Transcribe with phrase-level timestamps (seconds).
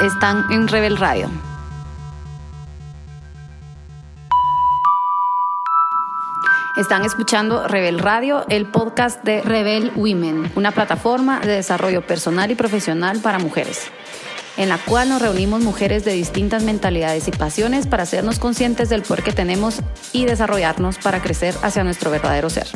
[0.00, 1.28] están en Rebel Radio.
[6.76, 12.54] Están escuchando Rebel Radio, el podcast de Rebel Women, una plataforma de desarrollo personal y
[12.54, 13.90] profesional para mujeres,
[14.56, 19.02] en la cual nos reunimos mujeres de distintas mentalidades y pasiones para hacernos conscientes del
[19.02, 19.80] poder que tenemos
[20.12, 22.68] y desarrollarnos para crecer hacia nuestro verdadero ser.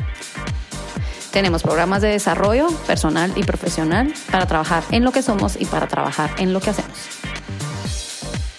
[1.33, 5.89] Tenemos programas de desarrollo personal y profesional para trabajar en lo que somos y para
[5.89, 7.09] trabajar en lo que hacemos.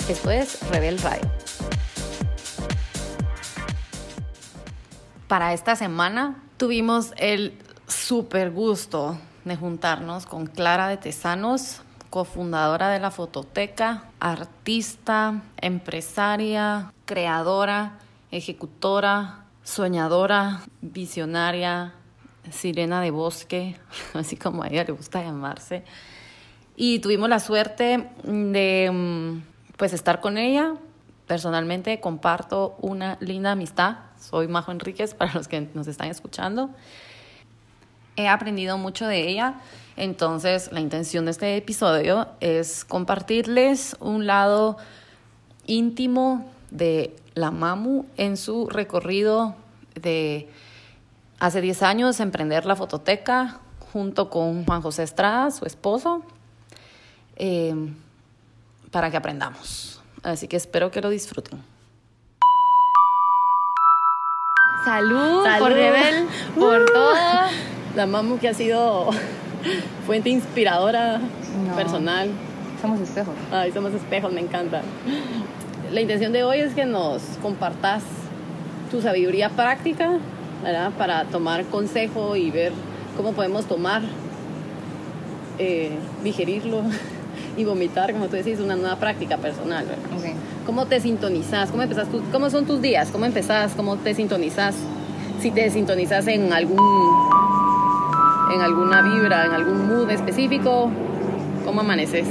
[0.09, 1.29] Esto es Rebel Radio.
[5.27, 12.99] Para esta semana tuvimos el super gusto de juntarnos con Clara de Tesanos, cofundadora de
[12.99, 17.99] la Fototeca, artista, empresaria, creadora,
[18.31, 21.93] ejecutora, soñadora, visionaria,
[22.51, 23.77] sirena de bosque,
[24.13, 25.83] así como a ella le gusta llamarse.
[26.75, 30.73] Y tuvimos la suerte de mm, pues estar con ella.
[31.27, 33.97] Personalmente comparto una linda amistad.
[34.19, 36.69] Soy Majo Enríquez para los que nos están escuchando.
[38.15, 39.55] He aprendido mucho de ella.
[39.95, 44.77] Entonces, la intención de este episodio es compartirles un lado
[45.65, 49.55] íntimo de la Mamu en su recorrido
[49.95, 50.49] de
[51.43, 53.59] hace 10 años emprender la fototeca
[53.91, 56.21] junto con Juan José Estrada, su esposo,
[57.35, 57.75] eh,
[58.91, 60.01] para que aprendamos.
[60.23, 61.61] Así que espero que lo disfruten.
[64.85, 67.13] Salud, por Rebel, por todo.
[67.97, 69.09] La mamu que ha sido
[70.05, 71.19] fuente inspiradora,
[71.75, 72.29] personal.
[72.81, 73.35] Somos espejos.
[73.51, 74.81] Ay, somos espejos, me encanta.
[75.91, 78.03] La intención de hoy es que nos compartas
[78.89, 80.19] tu sabiduría práctica,
[80.63, 80.91] ¿verdad?
[80.97, 82.71] Para tomar consejo y ver
[83.17, 84.01] cómo podemos tomar,
[85.59, 85.91] eh,
[86.23, 86.81] digerirlo
[87.57, 89.85] y vomitar, como tú decís, una nueva práctica personal.
[90.17, 90.33] Okay.
[90.65, 91.69] ¿Cómo te sintonizas?
[91.69, 92.21] ¿Cómo, empezás tú?
[92.31, 93.09] ¿Cómo son tus días?
[93.11, 93.73] ¿Cómo empezás?
[93.73, 94.75] ¿Cómo te sintonizas?
[95.41, 96.79] Si te sintonizas en algún
[98.53, 100.91] en alguna vibra, en algún mood específico,
[101.65, 102.27] ¿cómo amaneces?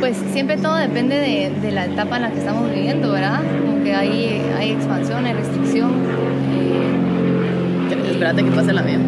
[0.00, 3.40] Pues siempre todo depende de, de la etapa en la que estamos viviendo, ¿verdad?
[3.64, 5.90] Como que hay, hay expansión, hay restricción.
[6.52, 6.89] Eh,
[8.20, 8.98] Espérate que pase la mía.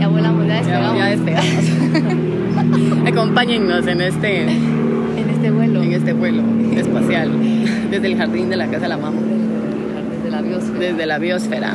[0.00, 0.98] Ya volamos, ya despegamos.
[0.98, 3.06] Ya, despegamos.
[3.06, 5.82] Acompáñennos en este, En este vuelo.
[5.84, 6.42] en este vuelo
[6.74, 7.30] espacial
[7.92, 9.20] desde el jardín de la casa de la mamá,
[10.16, 10.78] Desde la biosfera.
[10.80, 11.74] desde la biosfera.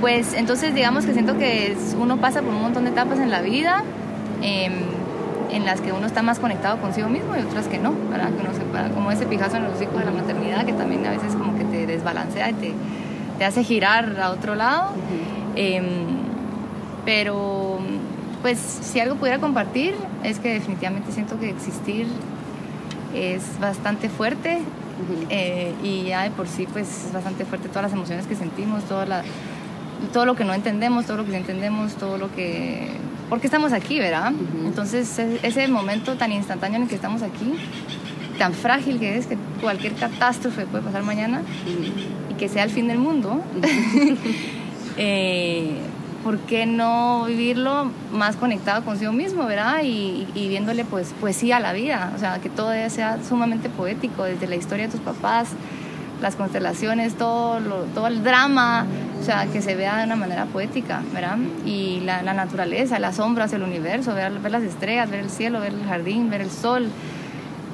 [0.00, 3.30] Pues entonces digamos que siento que es- uno pasa por un montón de etapas en
[3.30, 3.84] la vida
[4.42, 4.72] em,
[5.52, 8.30] en las que uno está más conectado consigo mismo y otras que no, ¿verdad?
[8.30, 11.06] Que uno se para- como ese pijazo en los hijos de la maternidad que también
[11.06, 12.72] a veces como que te desbalancea y te,
[13.40, 14.90] te hace girar a otro lado.
[15.56, 15.84] Em,
[17.06, 17.78] pero
[18.42, 22.06] pues si algo pudiera compartir es que definitivamente siento que existir
[23.14, 24.58] es bastante fuerte
[25.30, 28.84] eh, y ya de por sí pues es bastante fuerte todas las emociones que sentimos,
[28.84, 29.22] toda la,
[30.12, 32.90] todo lo que no entendemos, todo lo que entendemos, todo lo que...
[33.30, 34.34] ¿Por qué estamos aquí, verdad?
[34.66, 37.54] Entonces e- ese momento tan instantáneo en el que estamos aquí,
[38.38, 41.40] tan frágil que es, que cualquier catástrofe puede pasar mañana
[42.40, 43.40] que sea el fin del mundo,
[44.96, 45.76] eh,
[46.24, 49.82] ¿por qué no vivirlo más conectado consigo mismo, verdad?
[49.84, 54.24] Y, y viéndole pues poesía a la vida, o sea, que todo sea sumamente poético,
[54.24, 55.48] desde la historia de tus papás,
[56.20, 58.84] las constelaciones, todo, lo- todo el drama,
[59.20, 61.38] o sea, que se vea de una manera poética, ¿verdad?
[61.64, 65.60] Y la, la naturaleza, las sombras, el universo, ver, ver las estrellas, ver el cielo,
[65.60, 66.88] ver el jardín, ver el sol,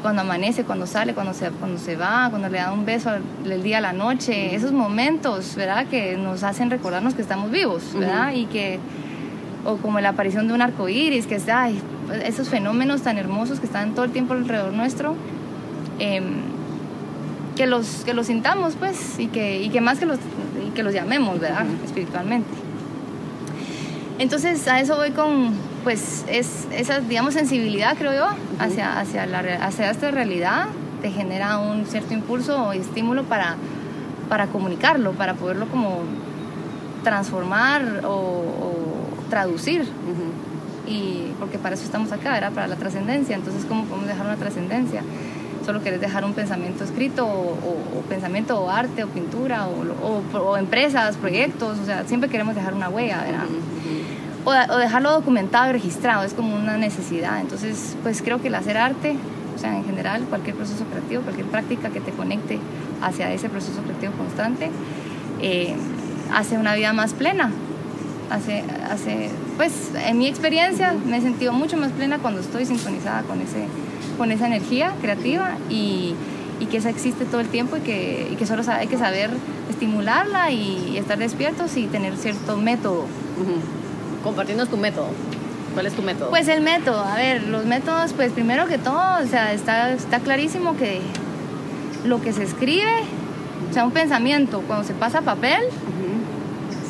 [0.02, 3.10] cuando amanece, cuando sale, cuando se, cuando se va, cuando le da un beso
[3.44, 5.86] el día a la noche, esos momentos, ¿verdad?
[5.86, 8.32] Que nos hacen recordarnos que estamos vivos, ¿verdad?
[8.32, 8.78] Y que,
[9.64, 11.80] o como la aparición de un arco iris, que es, ay,
[12.24, 15.14] esos fenómenos tan hermosos que están todo el tiempo alrededor nuestro,
[15.98, 16.42] em,
[17.56, 20.18] que, los, que los sintamos, pues, y que, y que más que los,
[20.66, 21.64] y que los llamemos, ¿verdad?
[21.84, 22.48] Espiritualmente.
[24.18, 25.52] Entonces a eso voy con,
[25.86, 28.26] pues, es, esa, digamos, sensibilidad, creo yo,
[28.58, 30.66] hacia, hacia, la, hacia esta realidad,
[31.00, 33.54] te genera un cierto impulso o estímulo para,
[34.28, 36.00] para comunicarlo, para poderlo como
[37.04, 38.74] transformar o, o
[39.30, 39.86] traducir.
[40.88, 42.52] Y porque para eso estamos acá, ¿verdad?
[42.52, 43.36] Para la trascendencia.
[43.36, 45.02] Entonces, ¿cómo podemos dejar una trascendencia?
[45.64, 50.56] Solo querés dejar un pensamiento escrito o, o- o pensamiento o arte o pintura o
[50.56, 53.44] empresas, proyectos, o sea, siempre queremos dejar una huella, ¿verdad?
[54.46, 57.40] O, dejarlo documentado y registrado, es como una necesidad.
[57.40, 59.16] Entonces, pues creo que el hacer arte,
[59.54, 62.60] o sea, en general, cualquier proceso creativo, cualquier práctica que te conecte
[63.02, 64.70] hacia ese proceso creativo constante,
[65.42, 65.74] eh,
[66.32, 67.50] hace una vida más plena,
[68.30, 73.22] hace, hace, pues en mi experiencia me he sentido mucho más plena cuando estoy sintonizada
[73.22, 73.66] con, ese,
[74.16, 76.14] con esa energía creativa y,
[76.70, 79.30] que esa existe todo el tiempo y que, que solo hay que saber
[79.70, 83.04] estimularla y estar despiertos y tener cierto método.
[84.26, 85.06] Compartiendo tu método.
[85.72, 86.30] ¿Cuál es tu método?
[86.30, 90.18] Pues el método, a ver, los métodos, pues primero que todo, o sea, está, está
[90.18, 91.00] clarísimo que
[92.04, 92.90] lo que se escribe,
[93.70, 95.60] o sea, un pensamiento, cuando se pasa a papel,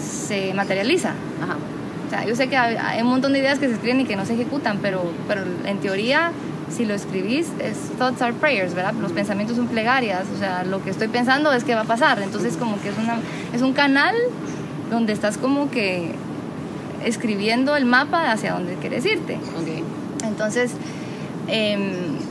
[0.01, 1.11] se materializa.
[1.43, 1.59] Ajá.
[2.07, 4.17] O sea, yo sé que hay, un montón de ideas que se escriben y que
[4.17, 6.33] no se ejecutan, pero, pero en teoría,
[6.71, 8.95] si lo escribís, es thoughts are prayers, ¿verdad?
[8.95, 12.23] Los pensamientos son plegarias, o sea, lo que estoy pensando es que va a pasar.
[12.23, 13.19] Entonces, como que es, una,
[13.53, 14.15] es un canal
[14.91, 16.15] donde estás como que
[17.07, 19.39] escribiendo el mapa hacia donde quieres irte.
[19.63, 19.83] Okay.
[20.25, 20.73] Entonces,
[21.49, 21.79] eh,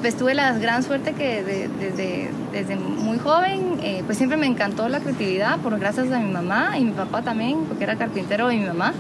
[0.02, 4.90] pues tuve la gran suerte que desde, desde muy joven, eh, pues siempre me encantó
[4.90, 8.58] la creatividad, por gracias a mi mamá y mi papá también, porque era carpintero y
[8.58, 8.94] mi mamá.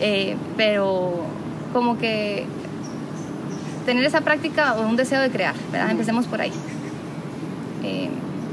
[0.00, 1.24] Eh, pero
[1.72, 2.44] como que
[3.86, 5.90] tener esa práctica o un deseo de crear, ¿verdad?
[5.90, 6.52] Empecemos por ahí.
[7.84, 8.10] Eh,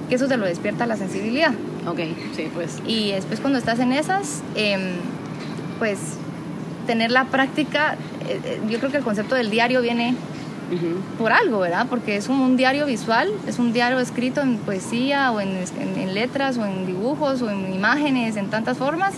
[0.07, 1.53] que eso te lo despierta la sensibilidad.
[1.87, 1.99] Ok,
[2.35, 2.79] sí, pues.
[2.85, 4.91] Y después cuando estás en esas, em,
[5.79, 5.97] pues
[6.85, 7.95] tener la práctica,
[8.69, 10.15] yo creo que el concepto del diario viene
[11.17, 11.87] por algo, ¿verdad?
[11.89, 15.53] Porque es un, diario visual, es un diario escrito en poesía o en,
[16.13, 19.13] letras o en dibujos o en imágenes, en tantas formas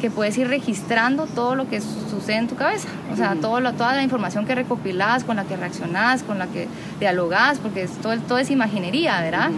[0.00, 3.94] que puedes ir registrando todo lo que sucede en tu cabeza, o sea, todo toda
[3.94, 6.68] la información que recopilás, con la que reaccionás, con la que
[6.98, 9.50] dialogás, porque es, todo, todo es imaginería, ¿verdad?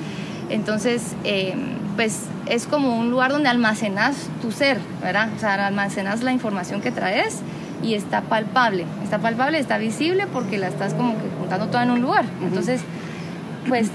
[0.51, 1.55] Entonces, eh,
[1.95, 5.31] pues es como un lugar donde almacenas tu ser, ¿verdad?
[5.35, 7.41] O sea, almacenas la información que traes
[7.83, 11.93] y está palpable, está palpable, está visible porque la estás como que juntando toda en
[11.93, 12.27] un lugar.
[12.43, 12.83] Entonces,
[13.67, 13.89] pues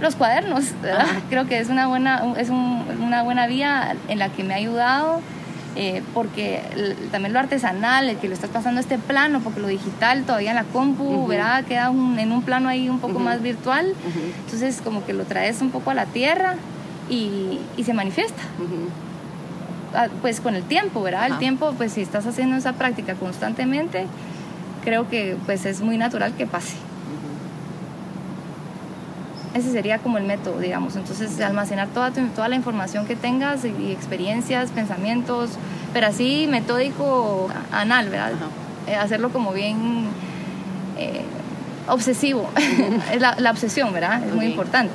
[0.00, 0.66] los cuadernos,
[1.28, 5.20] creo que es una buena, es una buena vía en la que me ha ayudado.
[5.76, 6.60] Eh, porque
[7.12, 10.50] también lo artesanal, el que lo estás pasando a este plano, porque lo digital todavía
[10.50, 11.62] en la compu, ¿verdad?
[11.64, 13.94] Queda en un plano ahí un poco más virtual.
[14.44, 16.56] Entonces, como que lo traes un poco a la tierra
[17.10, 18.42] y, y se manifiesta.
[19.94, 21.26] Ah, pues con el tiempo, ¿verdad?
[21.26, 24.06] El tiempo, pues si estás haciendo esa práctica constantemente,
[24.84, 26.76] creo que pues es muy natural que pase.
[29.54, 30.94] Ese sería como el método, digamos.
[30.96, 35.50] Entonces, almacenar toda, toda la información que tengas y experiencias, pensamientos,
[35.94, 38.32] pero así metódico, anal, ¿verdad?
[38.86, 40.06] Eh, hacerlo como bien
[40.98, 41.22] eh,
[41.88, 42.50] obsesivo.
[43.12, 44.22] es la, la, obsesión, ¿verdad?
[44.22, 44.92] Es muy importante.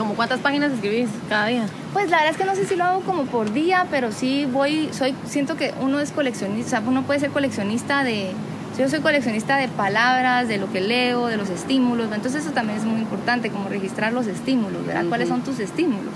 [0.00, 1.66] ¿Como cuántas páginas escribís cada día?
[1.92, 4.48] Pues la verdad es que no sé si lo hago como por día, pero sí
[4.50, 8.30] voy, soy, siento que uno es coleccionista, uno puede ser coleccionista de,
[8.78, 12.78] yo soy coleccionista de palabras, de lo que leo, de los estímulos, entonces eso también
[12.78, 15.04] es muy importante, como registrar los estímulos, ¿verdad?
[15.06, 16.14] ¿Cuáles son tus estímulos?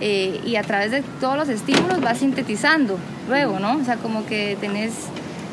[0.00, 2.96] Eh, y a través de todos los estímulos vas sintetizando
[3.28, 3.78] luego, ¿no?
[3.78, 4.92] O sea, como que tenés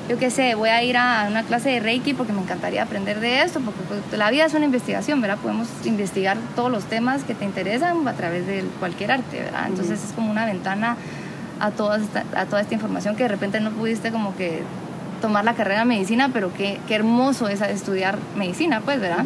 [0.07, 3.19] yo qué sé, voy a ir a una clase de Reiki porque me encantaría aprender
[3.19, 5.37] de esto, porque pues, la vida es una investigación, ¿verdad?
[5.37, 9.67] Podemos investigar todos los temas que te interesan a través de cualquier arte, ¿verdad?
[9.67, 10.97] Entonces es como una ventana
[11.59, 14.63] a toda, esta, a toda esta información que de repente no pudiste como que
[15.21, 19.25] tomar la carrera de medicina, pero qué, qué hermoso es estudiar medicina, pues, ¿verdad?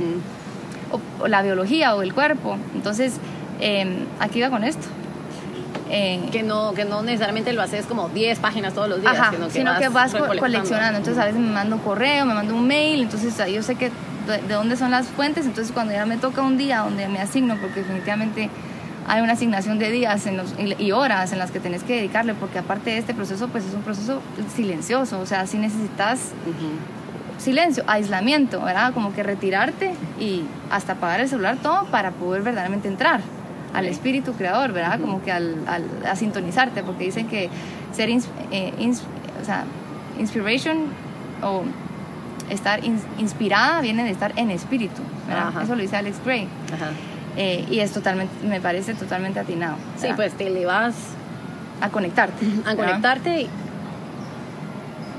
[1.19, 2.57] o, la biología o el cuerpo.
[2.75, 3.13] Entonces,
[3.59, 4.87] eh, aquí va con esto.
[5.93, 9.17] Eh, que, no, que no necesariamente lo haces como 10 páginas todos los días,
[9.49, 10.97] sino que vas, coleccionando.
[10.97, 13.91] Entonces a veces me mando un correo, me mando un mail, entonces yo sé que
[14.25, 17.57] de, dónde son las fuentes, entonces cuando ya me toca un día donde me asigno,
[17.57, 18.49] porque definitivamente
[19.05, 22.35] hay una asignación de días en los, y horas en las que tenés que dedicarle,
[22.35, 24.21] porque aparte de este proceso, pues es un proceso
[24.55, 26.29] silencioso, o sea, si necesitas
[27.37, 28.93] silencio, aislamiento, ¿verdad?
[28.93, 33.19] Como que retirarte y hasta apagar el celular, todo para poder verdaderamente entrar
[33.73, 34.99] al espíritu creador, ¿verdad?
[34.99, 35.57] Como que al,
[36.09, 37.49] a sintonizarte, porque dicen que
[37.93, 38.73] ser eh,
[39.41, 39.65] o sea,
[40.19, 40.85] inspiration
[41.41, 41.63] o
[42.49, 42.81] estar
[43.17, 45.63] inspirada viene de estar en espíritu, ¿verdad?
[45.63, 46.47] Eso lo dice Alex Gray.
[47.37, 49.77] Eh, y es totalmente, me parece totalmente atinado.
[49.97, 50.95] Sí, pues te le vas
[51.79, 52.45] a conectarte.
[52.65, 53.47] A conectarte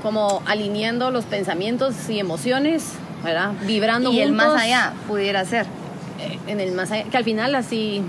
[0.03, 2.93] como alineando los pensamientos y emociones,
[3.23, 3.53] ¿verdad?
[3.65, 5.65] Vibrando y el más allá pudiera ser.
[6.19, 8.03] Eh, en el más allá, que al final así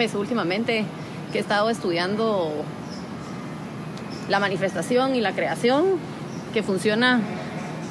[0.00, 0.86] pues últimamente
[1.30, 2.64] que he estado estudiando
[4.30, 5.84] la manifestación y la creación,
[6.54, 7.20] que funciona,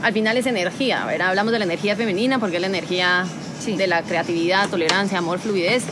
[0.01, 1.27] al final es energía, ¿verdad?
[1.27, 3.27] Hablamos de la energía femenina porque es la energía
[3.67, 5.83] de la creatividad, tolerancia, amor, fluidez,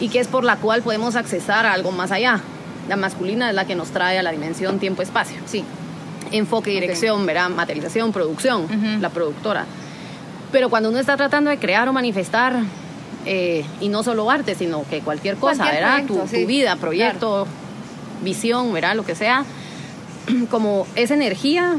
[0.00, 2.40] y que es por la cual podemos accesar a algo más allá.
[2.88, 5.36] La masculina es la que nos trae a la dimensión tiempo-espacio.
[5.46, 5.62] Sí.
[6.32, 7.50] Enfoque, dirección, ¿verdad?
[7.50, 8.66] Materialización, producción,
[9.00, 9.64] la productora.
[10.50, 12.62] Pero cuando uno está tratando de crear o manifestar,
[13.26, 16.04] eh, y no solo arte, sino que cualquier cosa, ¿verdad?
[16.06, 17.46] tu, vida, proyecto,
[18.22, 18.94] visión, ¿verdad?
[18.94, 19.44] Lo que sea.
[20.50, 21.76] como esa energía,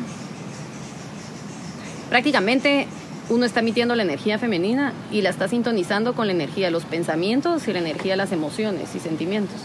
[2.09, 2.87] prácticamente
[3.29, 6.85] uno está emitiendo la energía femenina y la está sintonizando con la energía de los
[6.85, 9.57] pensamientos y la energía de las emociones y sentimientos.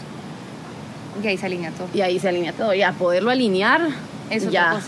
[1.21, 1.87] Y ahí se alinea todo.
[1.93, 2.73] Y ahí se alinea todo.
[2.73, 3.89] Ya poderlo alinear,
[4.29, 4.87] Eso ya cosa.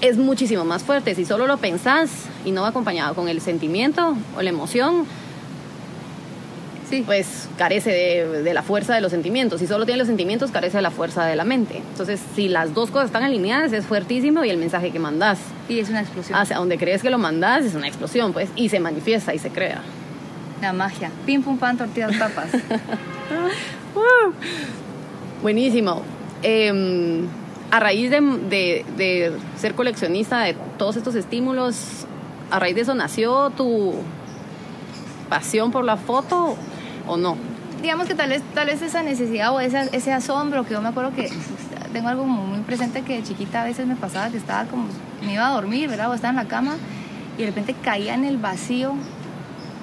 [0.00, 1.14] Es muchísimo más fuerte.
[1.14, 2.10] Si solo lo pensás
[2.44, 5.06] y no va acompañado con el sentimiento o la emoción,
[6.88, 7.02] Sí.
[7.04, 9.60] pues carece de, de la fuerza de los sentimientos.
[9.60, 11.76] Si solo tiene los sentimientos, carece de la fuerza de la mente.
[11.90, 15.78] Entonces, si las dos cosas están alineadas, es fuertísimo y el mensaje que mandás Y
[15.80, 16.38] es una explosión.
[16.38, 19.50] hacia donde crees que lo mandás es una explosión, pues, y se manifiesta y se
[19.50, 19.82] crea.
[20.62, 21.10] La magia.
[21.26, 22.50] Pim, pum, pan, tortillas, papas.
[25.42, 26.02] Buenísimo.
[26.42, 27.24] Eh,
[27.70, 32.06] a raíz de, de- de ser coleccionista de todos estos estímulos,
[32.50, 33.94] a raíz de eso nació tu
[35.28, 36.56] pasión por la foto
[37.08, 37.36] o no?
[37.82, 41.14] Digamos que tal vez, tal vez esa necesidad o ese asombro, que yo me acuerdo
[41.14, 41.30] que
[41.92, 44.88] tengo algo muy presente que de chiquita a veces me pasaba que estaba como,
[45.24, 46.10] me iba a dormir, ¿verdad?
[46.10, 46.76] O estaba en la cama
[47.36, 48.94] y de repente caía en el vacío,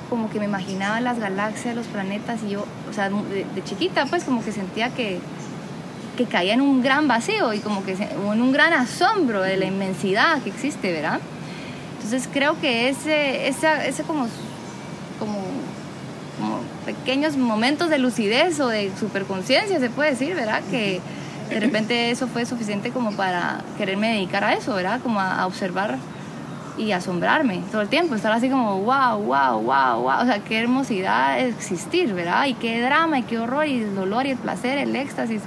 [0.10, 4.24] como que me imaginaba las galaxias, los planetas y yo, o sea, de, chiquita pues
[4.24, 5.20] como que sentía que,
[6.18, 9.66] que caía en un gran vacío y como que en un gran asombro de la
[9.66, 11.20] inmensidad que existe, ¿verdad?
[11.96, 14.28] Entonces creo que ese, esa, ese como,
[15.18, 15.45] como
[16.86, 20.62] pequeños momentos de lucidez o de superconciencia, se puede decir, ¿verdad?
[20.70, 21.02] Que
[21.50, 25.00] de repente eso fue suficiente como para quererme dedicar a eso, ¿verdad?
[25.02, 25.98] Como a, a observar
[26.78, 30.60] y asombrarme todo el tiempo, estar así como, wow, wow, wow, wow, o sea, qué
[30.60, 32.48] hermosidad existir, ¿verdad?
[32.48, 35.42] Y qué drama, y qué horror, y el dolor, y el placer, el éxtasis.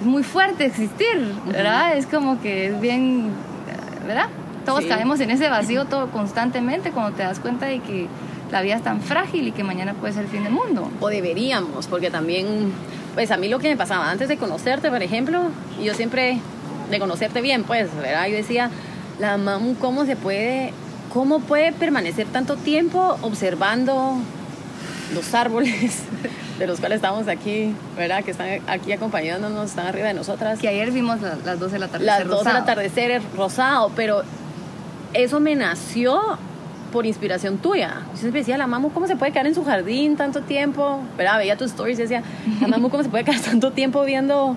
[0.00, 1.96] Es muy fuerte existir, ¿verdad?
[1.96, 3.30] Es como que es bien,
[4.06, 4.26] ¿verdad?
[4.66, 4.88] Todos Sí.
[4.88, 8.06] caemos en ese vacío todo constantemente cuando te das cuenta de que
[8.50, 10.90] la vida es tan frágil y que mañana puede ser el fin del mundo.
[11.00, 12.72] O deberíamos, porque también,
[13.14, 16.40] pues a mí lo que me pasaba antes de conocerte, por ejemplo, y yo siempre,
[16.90, 18.26] de conocerte bien, pues, ¿verdad?
[18.26, 18.70] Yo decía,
[19.18, 20.72] la mamu, ¿cómo se puede,
[21.12, 24.16] cómo puede permanecer tanto tiempo observando
[25.14, 26.02] los árboles
[26.58, 28.22] de los cuales estamos aquí, ¿verdad?
[28.24, 30.58] Que están aquí acompañándonos, están arriba de nosotras.
[30.58, 32.04] Que ayer vimos la- las 12 de la tarde.
[32.04, 34.22] Las dos del atardecer rosado, pero
[35.14, 36.20] eso me nació
[36.92, 38.02] por inspiración tuya.
[38.12, 41.00] Yo siempre decía, la mamu, ¿cómo se puede quedar en su jardín tanto tiempo?
[41.16, 41.38] ¿Verdad?
[41.38, 42.22] Veía tus stories y decía,
[42.60, 44.56] la mamu, ¿cómo se puede quedar tanto tiempo viendo,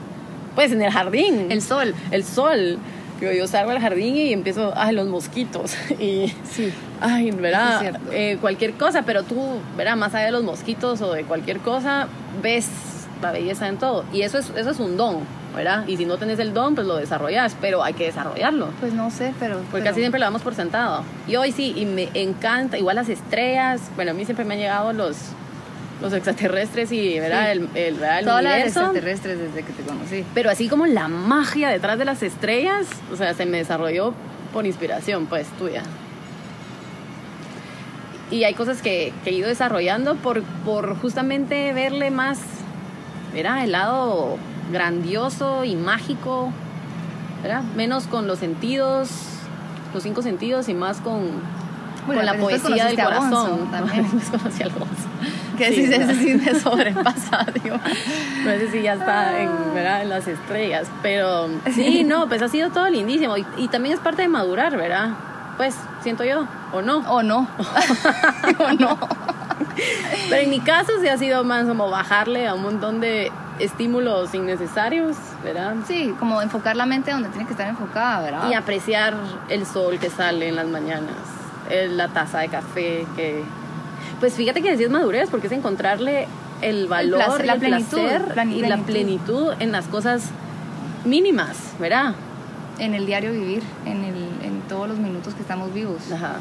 [0.55, 1.47] pues, en el jardín?
[1.51, 1.93] El sol.
[2.11, 2.77] El sol.
[3.21, 5.75] Yo, yo salgo al jardín y empiezo, ay, los mosquitos.
[5.99, 6.73] Y, Sí.
[6.99, 7.99] ay, ¿verdad?
[8.11, 9.39] Eh, cualquier cosa, pero tú,
[9.77, 9.95] ¿verdad?
[9.95, 12.07] Más allá de los mosquitos o de cualquier cosa,
[12.41, 12.67] ves
[13.21, 14.03] la belleza en todo.
[14.11, 15.19] Y eso es, eso es un don,
[15.55, 15.85] ¿verdad?
[15.87, 18.67] Y si no tenés el don, pues lo desarrollas, pero hay que desarrollarlo.
[18.79, 19.55] Pues no sé, pero...
[19.57, 21.03] Porque pero- casi siempre lo damos por sentado.
[21.27, 23.81] Y hoy sí, y me encanta, igual las estrellas.
[23.95, 25.15] Bueno, a mí siempre me han llegado los,
[26.01, 27.45] los extraterrestres y, ¿verdad?
[27.45, 27.51] Sí.
[27.51, 28.19] El, el, ¿verdad?
[28.19, 28.79] el Todas las universo.
[28.81, 30.25] extraterrestres desde que te conocí.
[30.33, 34.13] Pero así como la magia detrás de las estrellas, o sea, se me desarrolló
[34.53, 35.83] por inspiración, pues, tuya.
[38.31, 42.39] Y hay cosas que, que he ido desarrollando por, por justamente verle más,
[43.33, 43.63] ¿verdad?
[43.63, 44.37] El lado
[44.71, 46.51] grandioso y mágico,
[47.41, 47.63] ¿verdad?
[47.75, 49.09] Menos con los sentidos,
[49.93, 51.29] los cinco sentidos y más con,
[52.05, 53.67] Bueno, con la poesía del a corazón.
[53.71, 54.07] también.
[54.11, 54.93] Después conocí al Bonzo.
[55.57, 57.77] Que Sí, sí, ese sí me sobrepasa, digo.
[58.43, 60.01] No sé si ya está en, ¿verdad?
[60.01, 64.01] en las estrellas, pero sí, no, pues ha sido todo lindísimo y, y también es
[64.01, 65.11] parte de madurar, ¿verdad?
[65.57, 66.97] Pues siento yo, o no.
[67.07, 67.47] O no.
[68.57, 68.97] o no.
[70.29, 74.33] Pero en mi caso sí ha sido más como bajarle a un montón de estímulos
[74.33, 75.75] innecesarios, ¿verdad?
[75.87, 78.49] Sí, como enfocar la mente donde tiene que estar enfocada, ¿verdad?
[78.49, 79.15] Y apreciar
[79.49, 81.15] el sol que sale en las mañanas,
[81.69, 83.43] el- la taza de café que...
[84.19, 86.27] Pues fíjate que decías madurez, porque es encontrarle
[86.61, 89.53] el valor, placer, y la el plenitud, placer y la plenitud.
[89.59, 90.29] en las cosas
[91.05, 92.13] mínimas, ¿verdad?
[92.79, 96.11] En el diario vivir, en, el, en todos los minutos que estamos vivos.
[96.11, 96.35] Ajá,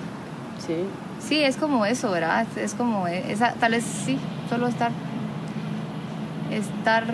[0.65, 0.77] sí.
[1.21, 2.47] Sí, es como eso, ¿verdad?
[2.57, 4.91] Es como esa, tal vez sí, solo estar,
[6.53, 7.05] estar,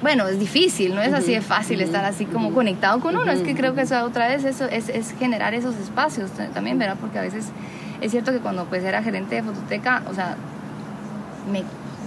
[0.00, 3.40] bueno, es difícil, no es así de fácil estar así como conectado con uno, es
[3.40, 6.96] que creo que eso otra vez eso es, es generar esos espacios también, ¿verdad?
[7.00, 7.46] Porque a veces
[8.00, 10.36] es cierto que cuando pues era gerente de fototeca, o sea,
[11.50, 11.62] me,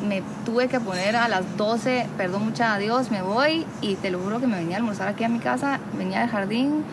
[0.08, 4.20] me tuve que poner a las 12, perdón mucha adiós, me voy y te lo
[4.20, 6.84] juro que me venía a almorzar aquí a mi casa, venía del jardín,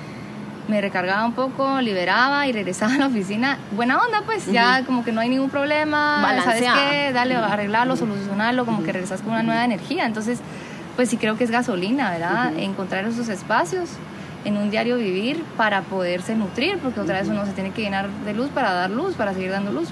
[0.69, 3.59] me recargaba un poco, liberaba y regresaba a la oficina.
[3.73, 7.12] Buena onda, pues, ya como que no hay ningún problema, ¿sabes qué?
[7.12, 10.07] Dale, arreglarlo, solucionarlo, como que regresas con una nueva energía.
[10.07, 10.40] Entonces,
[10.97, 12.57] pues sí creo que es gasolina, ¿verdad?
[12.57, 13.90] Encontrar esos espacios
[14.45, 18.09] en un diario vivir para poderse nutrir, porque otra vez uno se tiene que llenar
[18.25, 19.88] de luz para dar luz, para seguir dando luz.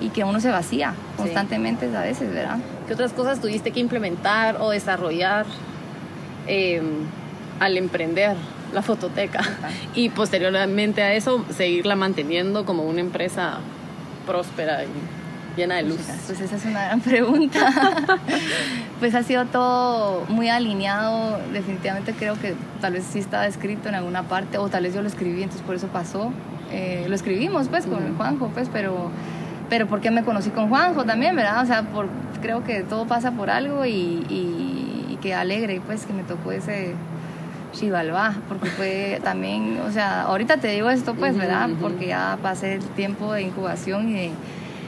[0.00, 2.58] Y que uno se vacía constantemente a veces, ¿verdad?
[2.86, 5.44] ¿Qué otras cosas tuviste que implementar o desarrollar
[6.46, 6.80] eh,
[7.58, 8.36] al emprender
[8.72, 9.40] la fototeca
[9.94, 13.58] y posteriormente a eso seguirla manteniendo como una empresa
[14.26, 14.88] próspera y
[15.56, 16.00] llena de luz?
[16.26, 17.70] Pues esa es una gran pregunta.
[19.00, 21.38] pues ha sido todo muy alineado.
[21.52, 25.02] Definitivamente creo que tal vez sí estaba escrito en alguna parte o tal vez yo
[25.02, 26.32] lo escribí, entonces por eso pasó.
[26.70, 29.10] Eh, lo escribimos pues con Juanjo, pues, pero
[29.68, 31.62] pero porque me conocí con Juanjo también, ¿verdad?
[31.62, 32.08] O sea, por,
[32.40, 36.94] creo que todo pasa por algo y, y, que alegre pues que me tocó ese
[37.72, 41.68] Chivalba, porque fue también, o sea, ahorita te digo esto pues, ¿verdad?
[41.80, 44.30] Porque ya pasé el tiempo de incubación y de...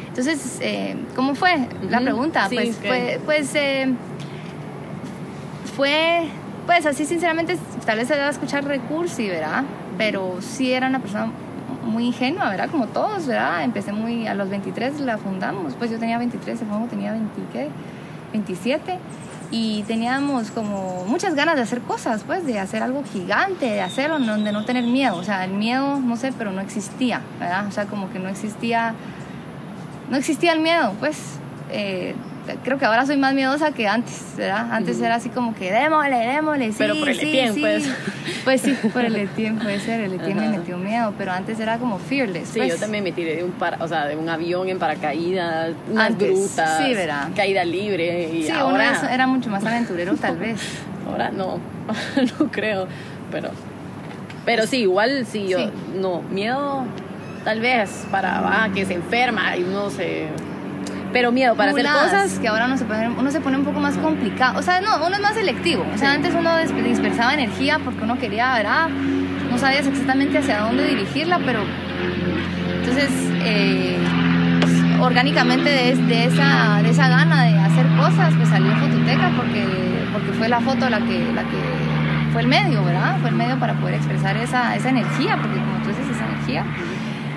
[0.08, 2.48] Entonces, eh, ¿cómo fue la pregunta?
[2.52, 3.94] pues, fue, pues eh,
[5.76, 6.26] fue,
[6.66, 7.56] pues así sinceramente,
[7.86, 9.64] tal vez se va a escuchar recursi, ¿verdad?
[9.96, 11.30] Pero sí era una persona
[11.84, 12.70] muy ingenua, ¿verdad?
[12.70, 13.62] Como todos, ¿verdad?
[13.62, 17.30] Empecé muy, a los 23 la fundamos, pues yo tenía 23, el juego tenía 20,
[17.52, 17.68] ¿qué?
[18.32, 18.98] 27
[19.50, 24.18] y teníamos como muchas ganas de hacer cosas, pues, de hacer algo gigante, de hacerlo,
[24.18, 27.66] de no tener miedo, o sea, el miedo, no sé, pero no existía, ¿verdad?
[27.66, 28.94] O sea, como que no existía,
[30.08, 31.18] no existía el miedo, pues,
[31.70, 32.14] eh,
[32.64, 34.72] creo que ahora soy más miedosa que antes, ¿verdad?
[34.72, 37.60] Antes era así como que démosle, démosle, sí, Pero por el sí, sí.
[37.60, 37.84] pues.
[38.44, 41.76] Pues sí, por el Etienne puede ser, el Etienne me metió miedo, pero antes era
[41.76, 42.48] como fearless.
[42.48, 42.72] Sí, pues.
[42.72, 46.06] yo también me tiré de un, para, o sea, de un avión en paracaídas, unas
[46.06, 47.28] Antes, grutas, sí, ¿verdad?
[47.36, 48.98] caída libre y Sí, ahora...
[48.98, 50.60] uno era mucho más aventurero tal vez.
[51.06, 51.58] Ahora no,
[52.38, 52.86] no creo,
[53.30, 53.50] pero...
[54.44, 55.58] Pero sí, igual sí, yo...
[55.58, 55.70] Sí.
[55.96, 56.84] No, miedo
[57.44, 60.28] tal vez para ah, que se enferma y uno se...
[61.12, 62.38] Pero miedo para hacer cosas...
[62.38, 64.58] que ahora uno se, pone, uno se pone un poco más complicado.
[64.58, 65.84] O sea, no, uno es más selectivo.
[65.94, 68.88] O sea, antes uno dispersaba energía porque uno quería, ¿verdad?
[69.50, 71.60] No sabías exactamente hacia dónde dirigirla, pero.
[72.78, 73.10] Entonces,
[73.42, 73.98] eh,
[74.60, 79.66] pues, orgánicamente de, de esa, de esa gana de hacer cosas, pues salió Fototeca porque,
[80.12, 81.90] porque fue la foto la que, la que.
[82.32, 83.18] Fue el medio, ¿verdad?
[83.20, 86.64] Fue el medio para poder expresar esa, esa energía, porque como tú dices, esa energía.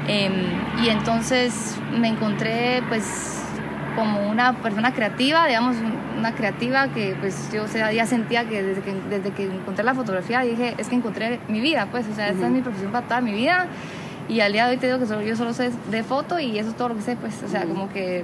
[0.08, 0.30] Eh,
[0.84, 3.43] y entonces me encontré, pues
[3.96, 5.76] como una persona creativa, digamos,
[6.18, 9.84] una creativa que pues yo o sea, ya sentía que desde, que desde que encontré
[9.84, 12.92] la fotografía dije, es que encontré mi vida, pues, o sea, esta es mi profesión
[12.92, 13.68] para toda mi vida
[14.30, 16.58] y al día de hoy te digo que solo, yo solo sé de foto y
[16.58, 18.24] eso es todo lo que sé, pues, o sea, como que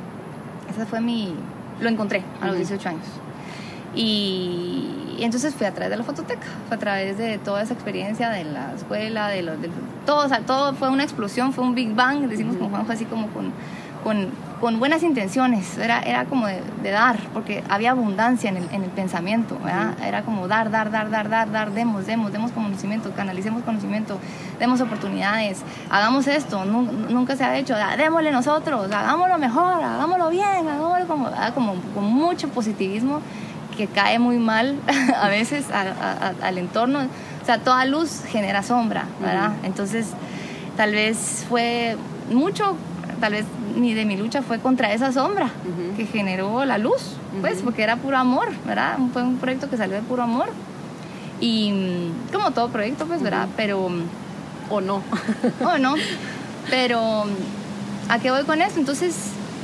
[0.70, 1.34] esa fue mi,
[1.80, 3.06] lo encontré a los 18 años.
[3.96, 7.74] Y, y entonces fui a través de la fototeca, fue a través de toda esa
[7.74, 9.70] experiencia de la escuela, de los, de,
[10.06, 13.06] todo, o sea, todo fue una explosión, fue un Big Bang, decimos con Juanjo así
[13.06, 13.52] como con,
[14.04, 14.30] con,
[14.62, 18.84] con buenas intenciones, era, era como de, de dar, porque había abundancia en el, en
[18.84, 19.94] el pensamiento, ¿verdad?
[20.04, 24.18] Era como dar, dar, dar, dar, dar, dar, demos, demos, demos conocimiento, canalicemos conocimiento,
[24.60, 30.30] demos oportunidades, hagamos esto, nu- nunca se ha hecho, ah, démosle nosotros, hagámoslo mejor, hagámoslo
[30.30, 33.22] bien, hagámoslo como, como con mucho positivismo
[33.78, 34.76] que cae muy mal
[35.22, 37.00] a veces a- a- a- al entorno.
[37.42, 39.54] O sea, toda luz genera sombra, ¿verdad?
[39.64, 40.08] Entonces,
[40.78, 41.96] tal vez fue
[42.32, 42.76] mucho,
[43.22, 45.50] tal vez mi, de mi lucha fue contra esa sombra
[45.96, 48.98] que generó la luz, pues, porque era puro amor, ¿verdad?
[49.14, 50.50] Fue un proyecto que salió de puro amor.
[51.40, 53.48] Y mm, como todo proyecto, pues, ¿verdad?
[53.56, 54.04] Pero, mm,
[54.72, 55.02] O no.
[55.66, 55.96] oh, no.
[56.70, 58.80] Pero, mm, ¿a qué voy con eso?
[58.80, 59.16] Entonces,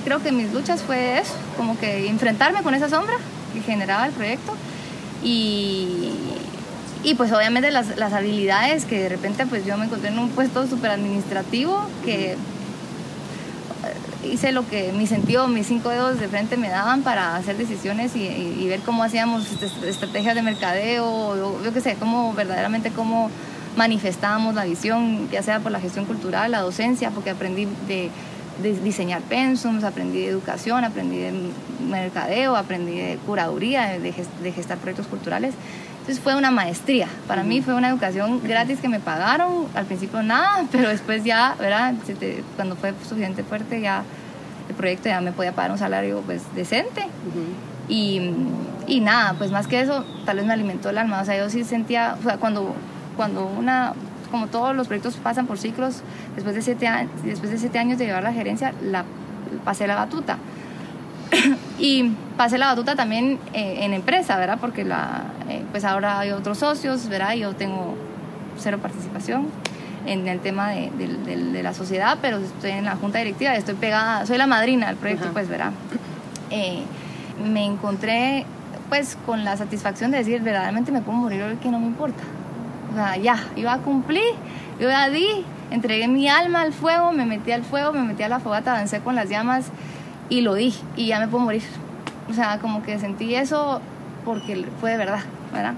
[0.06, 3.16] creo que mis luchas fue eso, como que enfrentarme con esa sombra
[3.54, 4.54] que generaba el proyecto
[5.24, 6.12] y,
[7.04, 10.30] y pues obviamente las, las habilidades que de repente pues yo me encontré en un
[10.30, 12.38] puesto súper administrativo que
[14.32, 18.16] hice lo que mi sentido, mis cinco dedos de frente me daban para hacer decisiones
[18.16, 23.30] y, ver cómo hacíamos est- estrategias de mercadeo, o yo qué sé, cómo verdaderamente cómo
[23.78, 28.10] manifestábamos la visión, ya sea por la gestión cultural, la docencia, porque aprendí de,
[28.84, 31.34] diseñar pensums, aprendí de educación, aprendí de
[31.90, 35.54] mercadeo, aprendí de curaduría, de, de gestar proyectos culturales.
[36.06, 37.08] Entonces fue una maestría.
[37.28, 39.66] Para mí fue una educación gratis que me pagaron.
[39.74, 41.96] Al principio nada, pero después ya, ¿verdad?
[42.56, 44.04] Cuando fue suficiente fuerte ya
[44.70, 47.08] el proyecto ya me podía pagar un salario pues decente.
[47.88, 48.22] Y,
[48.86, 51.22] y nada, pues más que eso, tal vez me alimentó el alma.
[51.22, 52.76] O sea, yo sí sentía, o sea, cuando,
[53.16, 53.94] cuando una,
[54.30, 56.02] como todos los proyectos pasan por ciclos,
[56.36, 59.06] después de siete, años, después de siete años de llevar la gerencia, la,
[59.64, 60.38] pasé la batuta.
[61.80, 64.58] y pasé la batuta también eh, en empresa, ¿verdad?
[64.60, 67.34] Porque la, eh, pues ahora hay otros socios, ¿verdad?
[67.34, 67.96] Yo tengo
[68.58, 69.48] cero participación
[70.06, 73.56] en el tema de, de- de- de la sociedad, pero estoy en la junta directiva,
[73.56, 75.34] estoy pegada, soy la madrina del proyecto, Ajá.
[75.34, 75.72] pues, ¿verdad?
[76.52, 76.84] Eh,
[77.44, 78.46] me encontré
[78.90, 82.22] pues con la satisfacción de decir, verdaderamente me puedo morir hoy que no me importa.
[82.92, 84.22] O sea, ya, iba a cumplir,
[84.80, 85.28] yo ya di,
[85.72, 89.00] entregué mi alma al fuego, me metí al fuego, me metí a la fogata, avancé
[89.00, 89.66] con las llamas
[90.30, 91.64] y lo di, y ya me puedo morir.
[92.30, 93.82] O sea, como que sentí eso
[94.24, 95.22] porque fue de verdad,
[95.54, 95.76] ¿verdad?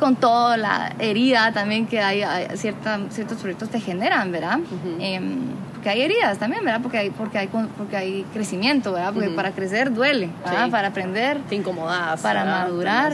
[0.00, 4.58] con toda la herida también que hay, hay cierta, ciertos proyectos te generan, ¿verdad?
[4.98, 5.40] Em,
[5.72, 6.80] porque hay heridas también, ¿verdad?
[6.82, 9.12] Porque hay, porque hay, porque hay crecimiento, ¿verdad?
[9.12, 10.70] Porque para crecer duele, ¿verdad?
[10.70, 11.38] Para aprender.
[11.48, 12.20] Te incomodas.
[12.22, 13.12] Para madurar.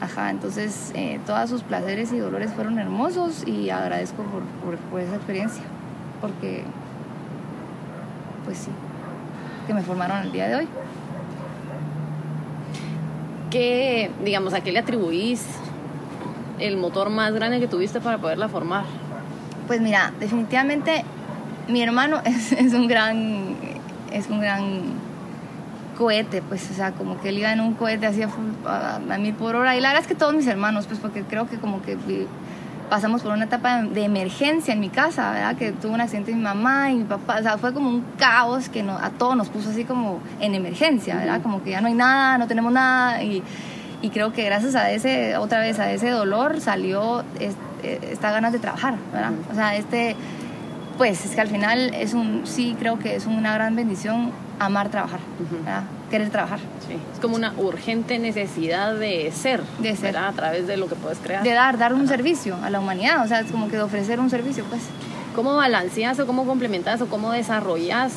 [0.00, 5.00] Ajá, entonces eh, todos sus placeres y dolores fueron hermosos y agradezco por, por, por
[5.00, 5.62] esa experiencia,
[6.20, 6.64] porque,
[8.44, 8.70] pues sí,
[9.66, 10.68] que me formaron el día de hoy.
[13.50, 15.44] ¿Qué, digamos, a qué le atribuís
[16.58, 18.84] el motor más grande que tuviste para poderla formar?
[19.66, 21.04] Pues mira, definitivamente
[21.68, 23.56] mi hermano es, un gran,
[24.12, 24.82] es un gran
[25.98, 28.28] cohete, pues, o sea, como que él iba en un cohete hacía
[28.66, 29.76] a, a mil por hora.
[29.76, 31.96] Y la verdad es que todos mis hermanos, pues, porque creo que como que
[32.92, 35.56] pasamos por una etapa de emergencia en mi casa, ¿verdad?
[35.56, 38.68] Que tuvo un accidente mi mamá y mi papá, o sea, fue como un caos
[38.68, 41.40] que no, a todos nos puso así como en emergencia, ¿verdad?
[41.40, 43.42] Como que ya no hay nada, no tenemos nada y,
[44.02, 47.24] y creo que gracias a ese, otra vez, a ese dolor salió
[47.82, 49.32] esta ganas de trabajar, ¿verdad?
[49.50, 50.14] O sea, este,
[50.98, 54.90] pues es que al final es un, sí creo que es una gran bendición amar
[54.90, 55.20] trabajar,
[55.64, 55.84] ¿verdad?
[56.12, 56.60] Querer trabajar.
[56.86, 56.96] Sí.
[57.12, 60.12] Es como una urgente necesidad de ser, de ser.
[60.12, 60.28] ¿verdad?
[60.28, 61.42] a través de lo que puedes crear.
[61.42, 64.20] De dar, dar un servicio a la humanidad, o sea, es como que de ofrecer
[64.20, 64.82] un servicio, pues.
[65.34, 68.12] ¿Cómo balanceas o cómo complementas o cómo desarrollas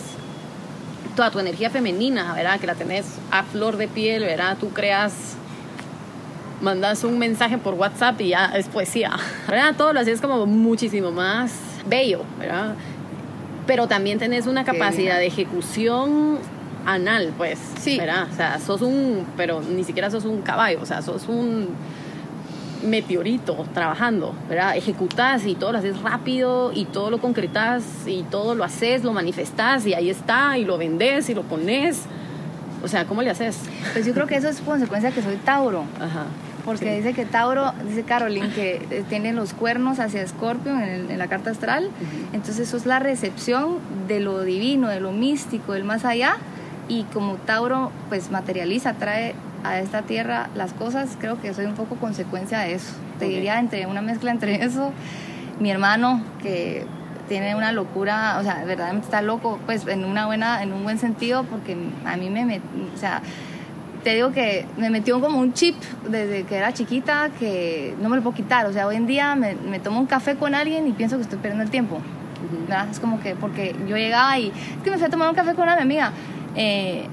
[1.15, 2.60] toda tu energía femenina, ¿verdad?
[2.60, 4.58] Que la tenés a flor de piel, ¿verdad?
[4.60, 5.38] Tú creas
[6.62, 9.12] mandas un mensaje por WhatsApp y ya es poesía,
[9.47, 9.73] ¿verdad?
[9.77, 11.53] Todo lo haces como muchísimo más
[11.88, 12.75] bello, ¿verdad?
[13.65, 16.38] Pero también tenés una capacidad de ejecución
[16.86, 17.98] anal, pues, sí.
[17.98, 18.28] ¿verdad?
[18.32, 21.69] O sea, sos un, pero ni siquiera sos un caballo, o sea, sos un
[22.84, 24.78] meteorito trabajando, ¿verdad?
[24.78, 29.13] Ejecutás y todo lo haces rápido y todo lo concretas y todo lo haces, lo
[29.13, 32.04] manifestás y ahí está y lo vendes y lo pones.
[32.84, 33.58] O sea, ¿cómo le haces?
[33.93, 35.86] Pues yo creo que eso es consecuencia que soy Tauro.
[36.00, 36.26] Ajá.
[36.65, 41.28] Porque dice que Tauro, dice Caroline, que eh, tiene los cuernos hacia Escorpio en, la
[41.28, 41.91] carta astral.
[42.34, 46.38] Entonces eso es la recepción de lo divino, de lo místico, del más allá.
[46.88, 51.74] Y como Tauro pues materializa, trae a esta tierra las cosas, creo que soy un
[51.74, 52.93] poco consecuencia de eso.
[53.19, 54.91] Te diría entre una mezcla entre eso,
[55.60, 56.86] mi hermano que
[57.28, 61.00] tiene una locura, o sea, verdaderamente está loco, pues en una buena, en un buen
[61.00, 62.58] sentido, porque a mí me,
[62.93, 63.21] o sea,
[64.04, 65.76] te digo que me metió como un chip
[66.08, 68.67] desde que era chiquita que no me lo puedo quitar.
[68.67, 71.24] O sea, hoy en día me, me tomo un café con alguien y pienso que
[71.24, 72.00] estoy perdiendo el tiempo.
[72.67, 72.88] ¿verdad?
[72.91, 75.56] Es como que, porque yo llegaba y, es que me fui a tomar un café
[75.56, 76.12] con una amiga.
[76.56, 77.08] Eh,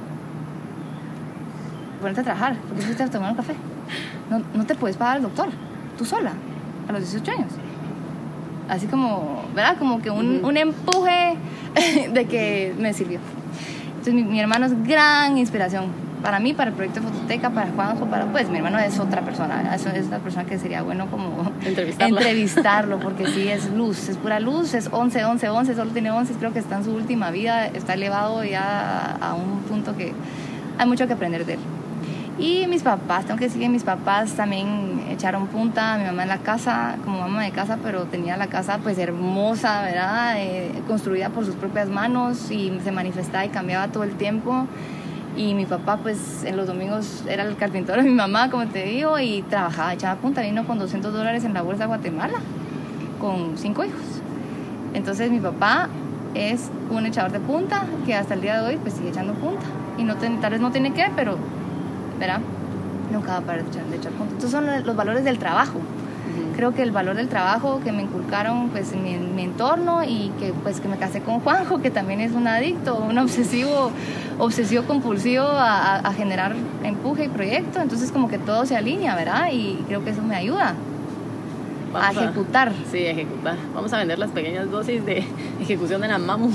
[2.01, 3.55] ponerte a trabajar, ¿por qué fuiste a tomar un café?
[4.31, 5.49] No, no te puedes pagar al doctor,
[5.99, 6.33] tú sola,
[6.89, 7.53] a los 18 años.
[8.69, 9.77] Así como, ¿verdad?
[9.79, 11.37] Como que un, un empuje
[12.13, 13.21] de que me sirvió.
[13.91, 15.87] Entonces mi, mi hermano es gran inspiración
[16.23, 19.23] para mí, para el proyecto de Fototeca, para Juanjo, para pues mi hermano es otra
[19.23, 24.17] persona, es, es una persona que sería bueno como entrevistarlo, porque sí es luz, es
[24.17, 27.31] pura luz, es 11, 11, 11, solo tiene 11, creo que está en su última
[27.31, 30.13] vida, está elevado ya a un punto que
[30.79, 31.61] hay mucho que aprender de él.
[32.39, 36.29] Y mis papás, tengo que decir que mis papás también echaron punta, mi mamá en
[36.31, 40.37] la casa, como mamá de casa, pero tenía la casa pues hermosa, ¿verdad?
[40.39, 44.67] Eh, construida por sus propias manos y se manifestaba y cambiaba todo el tiempo
[45.37, 48.85] y mi papá pues en los domingos era el carpintero de mi mamá, como te
[48.85, 52.39] digo, y trabajaba, echaba punta, vino con 200 dólares en la bolsa de Guatemala,
[53.21, 54.03] con cinco hijos.
[54.95, 55.89] Entonces mi papá
[56.35, 59.65] es un echador de punta que hasta el día de hoy pues sigue echando punta.
[59.99, 61.37] Y no tal vez no tiene que, pero,
[62.19, 62.41] verá,
[63.13, 64.35] nunca va a parar de echar, de echar punta.
[64.35, 65.81] Estos son los valores del trabajo
[66.53, 70.53] creo que el valor del trabajo que me inculcaron pues en mi, entorno y que
[70.63, 73.91] pues que me casé con Juanjo que también es un adicto un obsesivo
[74.39, 79.83] obsesivo compulsivo a, generar empuje y proyecto entonces como que todo se alinea verdad y
[79.89, 80.75] creo que eso me ayuda
[81.95, 82.73] a ejecutar.
[82.91, 83.57] sí, ejecutar.
[83.75, 85.25] Vamos a vender las pequeñas dosis de
[85.61, 86.51] ejecución de la mamu.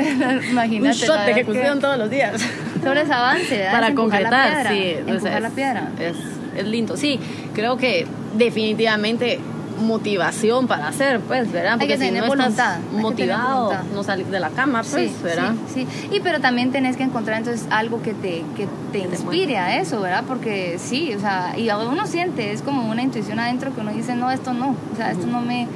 [0.50, 0.88] Imagínate.
[0.88, 2.42] Un shot de ejecución todos los días.
[2.82, 4.96] Sobre ese avance, Para concretar, sí.
[5.06, 5.88] Empujar la piedra.
[5.98, 6.16] Es,
[6.56, 6.96] es lindo.
[6.96, 7.18] Sí,
[7.54, 9.40] creo que definitivamente
[9.82, 11.78] motivación para hacer, pues, ¿verdad?
[11.78, 15.54] Porque si no estás motivado, no salir de la cama, pues, ¿verdad?
[15.72, 19.58] Sí, sí, y pero también tenés que encontrar entonces algo que te, que te inspire
[19.58, 20.24] a eso, ¿verdad?
[20.26, 24.14] Porque sí, o sea, y uno siente, es como una intuición adentro que uno dice,
[24.14, 25.68] no, esto no, o sea, esto no me...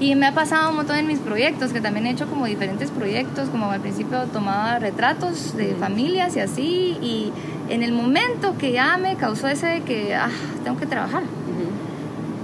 [0.00, 2.90] Y me ha pasado un montón en mis proyectos, que también he hecho como diferentes
[2.90, 7.32] proyectos, como al principio tomaba retratos de familias y así, y
[7.68, 10.30] en el momento que ya me causó ese de que, ah,
[10.62, 11.22] tengo que trabajar,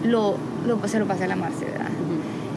[0.04, 1.90] lo, lo, se lo pasé a la Marce, ¿verdad?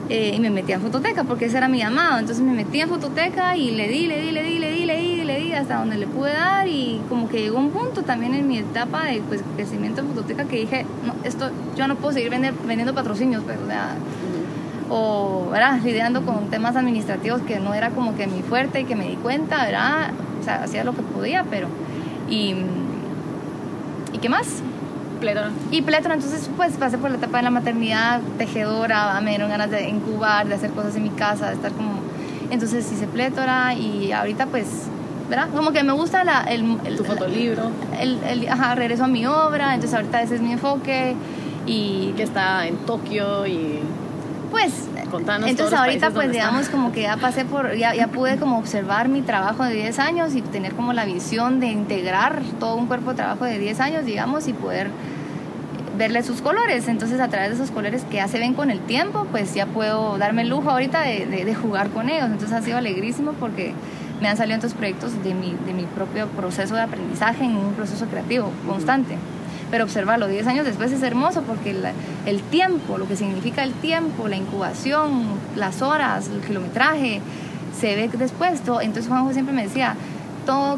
[0.10, 2.20] eh, y me metí a fototeca porque ese era mi llamado.
[2.20, 4.98] Entonces me metí en fototeca y le di, le di, le di, le di, le
[4.98, 8.34] di, le di hasta donde le pude dar y como que llegó un punto también
[8.34, 12.14] en mi etapa de pues, crecimiento en fototeca que dije, no, esto yo no puedo
[12.14, 13.76] seguir vendiendo patrocinios, pero pues,
[14.90, 15.80] o, ¿verdad?
[15.82, 19.16] Lidiando con temas administrativos que no era como que mi fuerte y que me di
[19.16, 20.12] cuenta, ¿verdad?
[20.40, 21.68] O sea, hacía lo que podía, pero...
[22.34, 22.56] Y,
[24.12, 24.48] ¿Y qué más?
[25.72, 29.70] Y plétora, entonces pues pasé por la etapa de la maternidad, tejedora, me dieron ganas
[29.72, 32.02] de incubar, de hacer cosas en mi casa, de estar como...
[32.50, 34.68] Entonces hice plétora y ahorita pues,
[35.30, 35.48] ¿verdad?
[35.56, 37.72] Como que me gusta la, el, Tu fotolibro.
[38.00, 41.16] El, el, ajá, regreso a mi obra, entonces ahorita ese es mi enfoque
[41.66, 42.14] y...
[42.18, 43.80] Que está en Tokio y...
[44.54, 44.72] Pues
[45.48, 49.24] entonces ahorita pues digamos como que ya pasé por, ya, ya pude como observar mi
[49.24, 53.16] trabajo de 10 años y tener como la visión de integrar todo un cuerpo de
[53.16, 54.92] trabajo de 10 años, digamos, y poder
[55.98, 56.88] verle sus colores.
[56.88, 59.66] Entonces, a través de esos colores que ya se ven con el tiempo, pues ya
[59.66, 62.28] puedo darme el lujo ahorita de, de, jugar con ellos.
[62.28, 63.74] Entonces, ha sido alegrísimo porque
[64.22, 67.74] me han salido estos proyectos de mi, de mi propio proceso de aprendizaje en un
[67.74, 69.18] proceso creativo constante.
[69.74, 71.76] Pero observarlo 10 años después es hermoso porque
[72.28, 75.24] el tiempo, lo que significa el tiempo, la incubación,
[75.56, 77.22] las horas, el kilometraje,
[77.76, 78.62] se ve después.
[78.62, 78.82] Todo.
[78.82, 79.96] Entonces, Juanjo siempre me decía,
[80.46, 80.78] todo,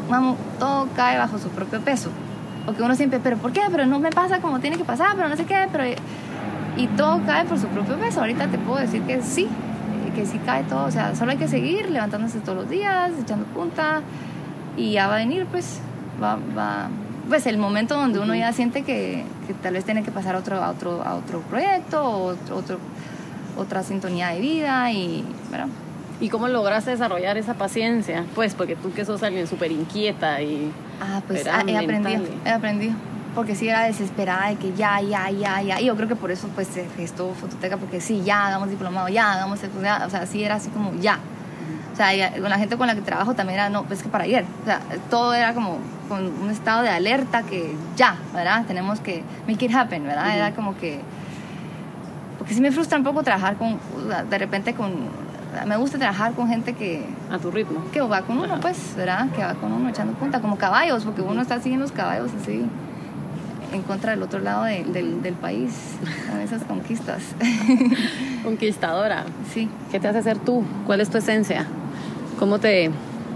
[0.96, 2.08] cae bajo su propio peso
[2.66, 3.60] o que uno siempre, pero ¿por qué?
[3.70, 5.84] Pero no me pasa como tiene que pasar, pero no sé qué, pero...
[6.78, 8.20] Y todo cae por su propio peso.
[8.20, 9.46] Ahorita te puedo decir que sí,
[10.14, 10.86] que sí cae todo.
[10.86, 14.00] O sea, solo hay que seguir levantándose todos los días, echando punta
[14.74, 15.80] y ya va a venir, pues,
[16.18, 16.38] va
[17.28, 20.38] pues el momento donde uno ya siente que, que, tal vez tiene que pasar a
[20.38, 22.78] otro, a otro, a otro proyecto o otro,
[23.56, 25.68] otra sintonía de vida y, ¿verdad?
[26.20, 28.24] ¿Y cómo lograste desarrollar esa paciencia?
[28.34, 30.72] Pues porque tú que sos alguien súper inquieta y...
[31.00, 32.94] Ah, pues ah, he aprendido, he aprendido.
[33.34, 35.78] Porque sí era desesperada de que ya, ya, ya, ya.
[35.78, 39.08] Y yo creo que por eso pues se gestó Fototeca, porque sí, ya, hagamos diplomado,
[39.08, 39.60] ya, hagamos...
[39.82, 41.18] Ya, o sea, sí era así como ya.
[41.96, 44.24] O sea, con la gente con la que trabajo también era, no, pues que para
[44.24, 44.44] ayer.
[44.60, 45.78] O sea, todo era como
[46.10, 48.66] con un estado de alerta que ya, ¿verdad?
[48.66, 50.36] Tenemos que make it happen, ¿verdad?
[50.36, 51.00] Era como que...
[52.36, 53.80] Porque sí me frustra un poco trabajar con,
[54.28, 54.92] de repente con
[55.64, 57.02] me gusta trabajar con gente que...
[57.30, 57.82] A tu ritmo.
[57.94, 59.30] Que va con uno, pues, ¿verdad?
[59.30, 62.62] Que va con uno echando punta, como caballos, porque uno está siguiendo los caballos así,
[63.72, 65.72] en contra del otro lado del, del país,
[66.30, 67.22] con esas conquistas.
[68.44, 69.24] Conquistadora.
[69.54, 69.70] Sí.
[69.90, 70.62] ¿Qué te hace ser tú?
[70.84, 71.66] ¿Cuál es tu esencia?
[72.38, 72.90] ¿Cómo te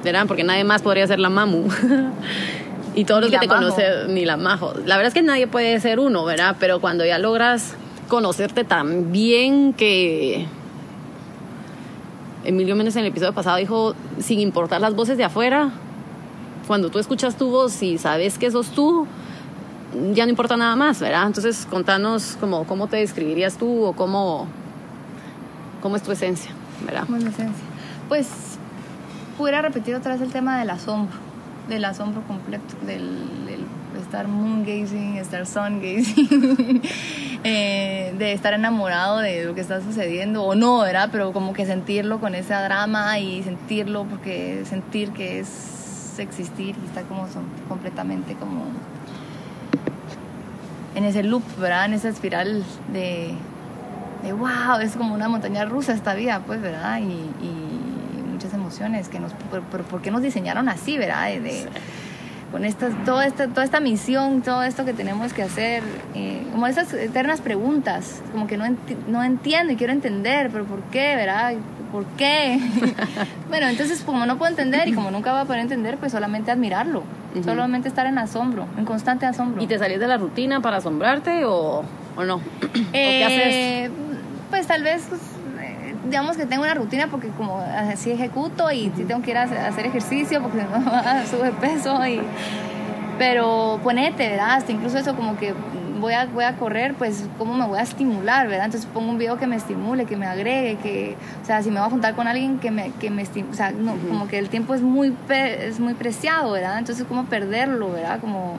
[0.04, 0.26] verán?
[0.26, 1.68] Porque nadie más podría ser la mamu.
[2.94, 4.74] y todos los que te conocen, ni la majo.
[4.86, 6.56] La verdad es que nadie puede ser uno, ¿verdad?
[6.58, 7.74] Pero cuando ya logras
[8.08, 10.46] conocerte tan bien que
[12.44, 15.70] Emilio Méndez en el episodio pasado dijo, sin importar las voces de afuera,
[16.66, 19.06] cuando tú escuchas tu voz y sabes que sos tú,
[20.12, 21.26] ya no importa nada más, ¿verdad?
[21.26, 24.46] Entonces, contanos como, cómo te describirías tú o cómo,
[25.82, 26.50] cómo es tu esencia,
[26.84, 27.04] ¿verdad?
[27.06, 27.64] ¿Cómo es la esencia?
[28.08, 28.28] Pues,
[29.40, 31.16] pudiera repetir otra vez el tema del asombro,
[31.66, 33.64] del asombro completo, del, del
[33.98, 36.83] estar moon gazing, estar sun gazing.
[37.42, 41.09] Eh, de estar enamorado de lo que está sucediendo, o no, ¿verdad?
[41.11, 46.87] Pero como que sentirlo con ese drama y sentirlo, porque sentir que es existir y
[46.87, 48.64] está como son, completamente como
[50.94, 51.87] en ese loop, ¿verdad?
[51.87, 53.33] En esa espiral de,
[54.22, 56.98] de wow, es como una montaña rusa esta vida, pues, ¿verdad?
[57.00, 57.05] Y,
[57.42, 57.69] y
[58.40, 61.26] muchas emociones que nos, por, por, qué nos diseñaron así, ¿verdad?
[61.26, 61.66] de,
[62.50, 65.83] con estas, toda, esta, toda esta misión, todo esto que tenemos que hacer,
[66.14, 68.64] eh, como esas eternas preguntas, como que no,
[69.09, 71.53] no entiendo y quiero entender, pero ¿por qué, verdad?
[71.92, 72.59] ¿Por qué?
[73.50, 76.50] bueno, entonces como no puedo entender y como nunca voy a poder entender, pues solamente
[76.50, 77.03] admirarlo,
[77.44, 79.62] solamente estar en asombro, en constante asombro.
[79.62, 81.85] ¿Y te salís de la rutina para asombrarte o,
[82.16, 82.40] o no?
[82.92, 83.90] qué haces?
[84.48, 85.05] Pues tal vez...
[85.11, 85.20] Pues,
[86.11, 89.42] digamos que tengo una rutina porque como así ejecuto y sí tengo que ir a
[89.42, 92.20] hacer ejercicio porque no sube peso y
[93.18, 94.55] pero ponete, ¿verdad?
[94.55, 95.53] Hasta incluso eso como que
[96.01, 98.64] voy a, voy a correr, pues cómo me voy a estimular, ¿verdad?
[98.64, 101.79] Entonces pongo un video que me estimule, que me agregue, que, o sea, si me
[101.79, 104.38] voy a juntar con alguien que me, que me estimule, o sea, no, como que
[104.38, 106.79] el tiempo es muy, es muy preciado, ¿verdad?
[106.79, 108.20] Entonces, ¿cómo perderlo, ¿verdad?
[108.20, 108.57] Como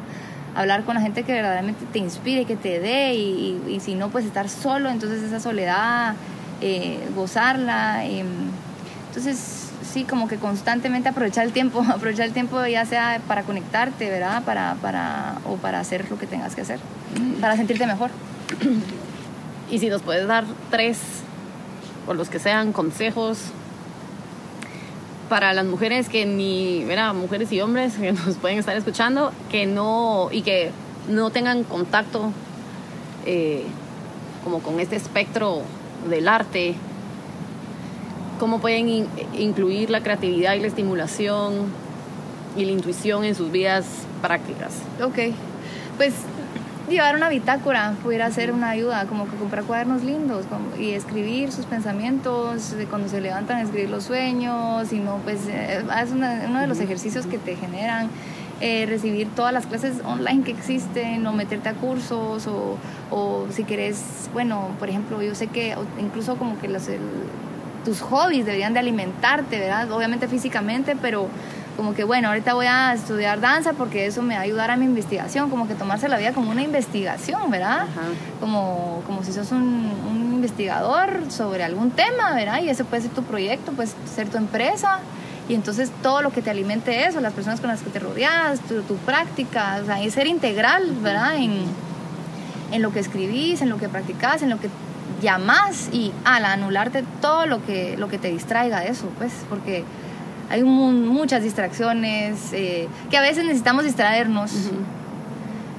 [0.54, 3.96] hablar con la gente que verdaderamente te inspire, que te dé, y, y, y si
[3.96, 6.14] no, pues estar solo, entonces esa soledad
[6.62, 8.06] eh, gozarla.
[8.06, 8.28] Em,
[9.08, 14.10] entonces, sí, como que constantemente aprovechar el tiempo, aprovechar el tiempo ya sea para conectarte,
[14.10, 14.44] ¿verdad?
[14.44, 16.80] Para, para, o para hacer lo que tengas que hacer,
[17.40, 18.12] para sentirte mejor.
[19.70, 21.00] Y si nos puedes dar tres,
[22.08, 23.40] o los que sean, consejos
[25.30, 27.14] para las mujeres que ni, ¿verdad?
[27.14, 30.72] Mujeres y hombres que nos pueden estar escuchando, que no, y que
[31.08, 32.34] no tengan contacto
[33.26, 33.64] eh,
[34.44, 35.62] como con este espectro
[36.10, 36.76] del arte
[38.40, 41.66] cómo pueden in- incluir la creatividad y la estimulación
[42.58, 43.86] y la intuición en sus vidas
[44.22, 44.74] prácticas.
[45.04, 45.34] Ok,
[45.98, 46.14] pues
[46.90, 51.52] llevar una bitácora pudiera ser una ayuda, como que comprar cuadernos lindos como- y escribir
[51.52, 56.44] sus pensamientos, de cuando se levantan escribir los sueños, y no, pues eh, es una-
[56.50, 58.10] uno de los ejercicios que te generan.
[58.62, 62.78] Eh, recibir todas las clases online que existen o meterte a cursos o,
[63.10, 67.00] o si quieres, bueno, por ejemplo, yo sé que incluso como que los, el-
[67.86, 69.92] tus hobbies deberían de alimentarte, ¿verdad?
[69.92, 71.28] Obviamente físicamente, pero
[71.78, 74.78] como que bueno, ahorita voy a estudiar danza porque eso me va a ayudar a
[74.78, 77.82] mi investigación, como que tomarse la vida como una investigación, ¿verdad?
[77.84, 78.02] Ajá.
[78.40, 82.62] Como, como si sos un, un investigador sobre algún tema, ¿verdad?
[82.62, 85.00] Y ese puede ser tu proyecto, puede ser tu empresa.
[85.50, 88.60] Y entonces todo lo que te alimente eso, las personas con las que te rodeas,
[88.62, 91.36] tu, tu práctica, o sea, y ser integral, ¿verdad?
[91.38, 91.64] En,
[92.72, 94.70] en lo que escribís, en lo que practicás, en lo que
[95.22, 99.84] llamás y al anularte todo lo que, lo que te distraiga de eso, pues, porque
[100.50, 104.52] hay mu- muchas distracciones eh, que a veces necesitamos distraernos.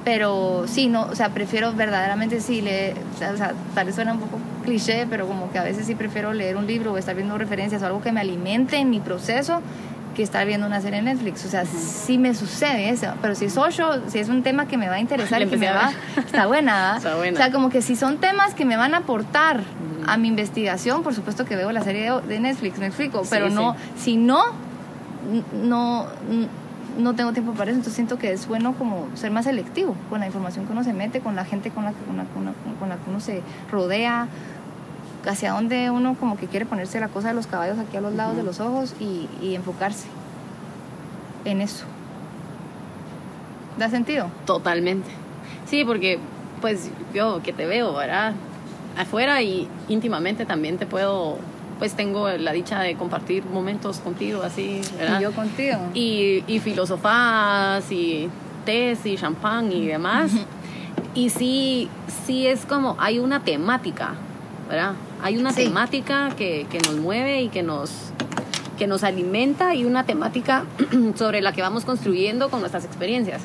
[0.05, 4.19] Pero sí, no, o sea, prefiero verdaderamente sí leer, o sea, tal vez suena un
[4.19, 7.37] poco cliché, pero como que a veces sí prefiero leer un libro o estar viendo
[7.37, 9.61] referencias o algo que me alimente en mi proceso
[10.13, 11.43] que estar viendo una serie en Netflix.
[11.45, 14.77] O sea, sí me sucede eso, pero si es ocho, si es un tema que
[14.77, 16.97] me va a interesar y que me va, está buena.
[16.97, 17.33] Está buena.
[17.39, 19.61] O sea, como que si son temas que me van a aportar
[20.05, 23.47] a mi investigación, por supuesto que veo la serie de, de Netflix, me explico, pero
[23.47, 23.55] sí.
[23.55, 24.43] no, si no,
[25.63, 26.47] no, n-
[26.97, 30.19] no tengo tiempo para eso, entonces siento que es bueno como ser más selectivo con
[30.19, 32.45] la información que uno se mete, con la gente con la que, con la, con
[32.45, 34.27] la- con la que uno se rodea,
[35.25, 38.13] hacia dónde uno como que quiere ponerse la cosa de los caballos aquí a los
[38.13, 40.07] lados de los ojos y, y enfocarse
[41.45, 41.85] en eso.
[43.77, 44.27] ¿Da sentido?
[44.45, 45.09] Totalmente.
[45.65, 46.19] Sí, porque
[46.61, 48.33] pues yo que te veo, ¿verdad?
[48.97, 51.37] Afuera y íntimamente también te puedo,
[51.79, 55.19] pues tengo la dicha de compartir momentos contigo así, ¿verdad?
[55.19, 55.77] Y yo contigo.
[55.93, 58.29] y, y filosofás y
[58.65, 60.31] tés y champán y demás.
[61.15, 61.89] Y sí,
[62.25, 64.13] sí es como, hay una temática,
[64.69, 64.93] ¿verdad?
[65.21, 65.65] Hay una Sí.
[65.65, 67.91] temática que, que nos mueve y que nos,
[68.77, 70.63] que nos alimenta y una temática
[71.15, 73.41] sobre la que vamos construyendo con nuestras experiencias.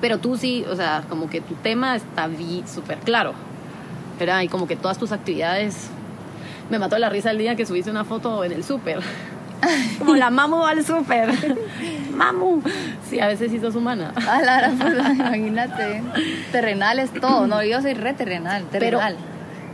[0.00, 2.28] Pero tú sí, o sea, como que tu tema está
[2.72, 3.32] súper claro,
[4.18, 4.40] ¿verdad?
[4.42, 5.88] Y como que todas tus actividades...
[6.70, 9.00] Me mató la risa el día que subiste una foto en el súper.
[9.98, 11.30] Como la mamu va al súper.
[12.14, 12.60] mamu.
[13.08, 14.12] Sí, a veces sí sos humana.
[14.28, 16.02] Ah, la puta, imagínate.
[16.52, 17.46] Terrenal es todo.
[17.46, 18.64] No, yo soy re terrenal.
[18.70, 19.16] Pero- Terrenal.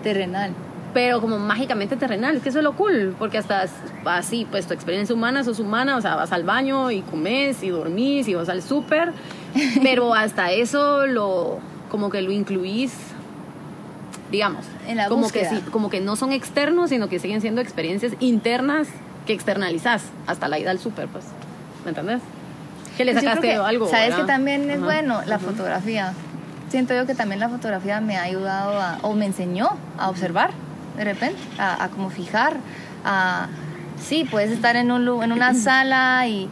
[0.03, 0.51] terrenal.
[0.93, 3.65] Pero como mágicamente terrenal, es que eso es lo cool, porque hasta
[4.07, 7.69] así, pues tu experiencia humana, sos humana, o sea, vas al baño y comes y
[7.71, 9.13] dormís y vas al súper,
[9.85, 11.61] pero hasta eso lo,
[11.93, 12.93] como que lo incluís,
[14.31, 15.51] digamos, En la como búsqueda.
[15.51, 18.89] que como que no son externos, sino que siguen siendo experiencias internas
[19.27, 21.25] que externalizás hasta la ida al súper, pues,
[21.85, 22.21] ¿me entendés?
[22.97, 23.89] Que le Pues sacaste que, algo.
[23.89, 24.21] ¿Sabes ¿verdad?
[24.21, 25.23] que también es Ajá, bueno?
[25.27, 25.47] La ajá.
[25.47, 26.13] fotografía.
[26.69, 30.51] Siento yo que también la fotografía me ha ayudado a, o me enseñó a observar
[30.97, 32.57] de repente, a, a como fijar,
[33.05, 33.49] a,
[34.01, 36.49] sí, puedes estar en, un, en una sala y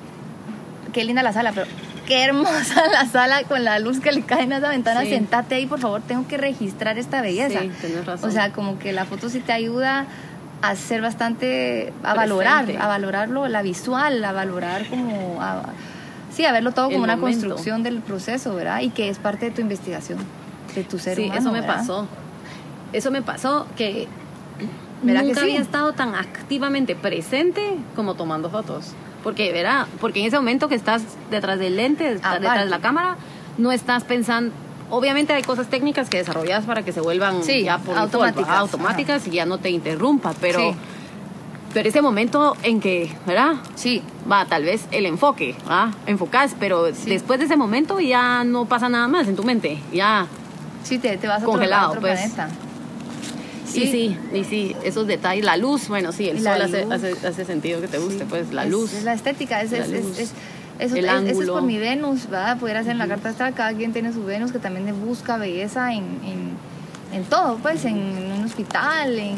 [0.93, 1.67] qué linda la sala, pero
[2.09, 5.11] qué hermosa la sala con la luz que le cae en esa ventana, Sí.
[5.11, 7.61] sentate ahí, por favor, tengo que registrar esta belleza.
[7.61, 8.29] Sí, tenés razón.
[8.29, 10.07] O sea, como que la foto sí te ayuda
[10.62, 15.62] a ser bastante, a valorar, a valorarlo, la visual, a valorar como, a-
[16.35, 17.40] sí, a verlo todo El como una momento.
[17.47, 18.81] construcción del proceso, ¿verdad?
[18.81, 20.18] Y que es parte de tu investigación,
[20.75, 21.40] de tu ser sí, humano.
[21.40, 21.77] eso me ¿verdad?
[21.77, 22.09] pasó.
[22.92, 24.09] Eso me pasó que
[25.03, 25.53] ¿Verdad nunca que sí?
[25.53, 28.94] había estado tan activamente presente como tomando fotos.
[29.22, 32.40] Porque, verá, porque en ese momento que estás detrás del lente, Aparte.
[32.40, 33.16] detrás de la cámara,
[33.59, 34.52] no estás pensando.
[34.90, 38.46] Obviamente hay cosas técnicas que desarrollas para que se vuelvan Sí, ya por automáticas.
[38.46, 40.76] default, automáticas y ya no te interrumpa, pero, Sí.
[41.74, 43.54] pero ese momento en que, ¿verdad?
[43.74, 45.90] Sí, Va, tal vez el enfoque, ¿ah?
[46.07, 47.11] Enfocás, pero Sí.
[47.11, 50.26] después de ese momento ya no pasa nada más en tu mente, ya
[50.83, 52.18] sí, te, te vas a otro, Congelado, a otro pues.
[52.18, 52.48] planeta.
[53.72, 56.87] Sí, sí, y sí, esos detalles, la luz, bueno, sí, el Y la sol hace,
[56.90, 58.92] hace, hace sentido que te guste, pues la luz.
[58.94, 60.18] Es, la estética, es, La es, es- luz.
[60.18, 60.33] es-
[60.78, 62.57] eso, El es- eso es por mi Venus, ¿verdad?
[62.59, 65.92] Pudiera ser en la carta astral, cada quien tiene su Venus que también busca belleza
[65.92, 66.50] en, en,
[67.12, 69.37] en todo, pues, en, un hospital, en,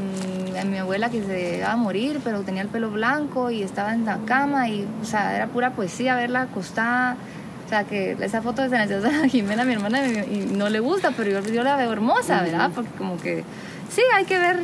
[0.54, 3.94] en mi abuela que se iba a morir, pero tenía el pelo blanco y estaba
[3.94, 7.16] en la cama y, o sea, era pura poesía verla acostada.
[7.64, 10.18] O sea, que esa foto de San Jimena, mi hermana, y
[10.50, 12.70] y no le gusta, pero yo, yo la veo hermosa, ¿verdad?
[12.74, 13.44] Porque como que,
[13.90, 14.60] sí, hay que ver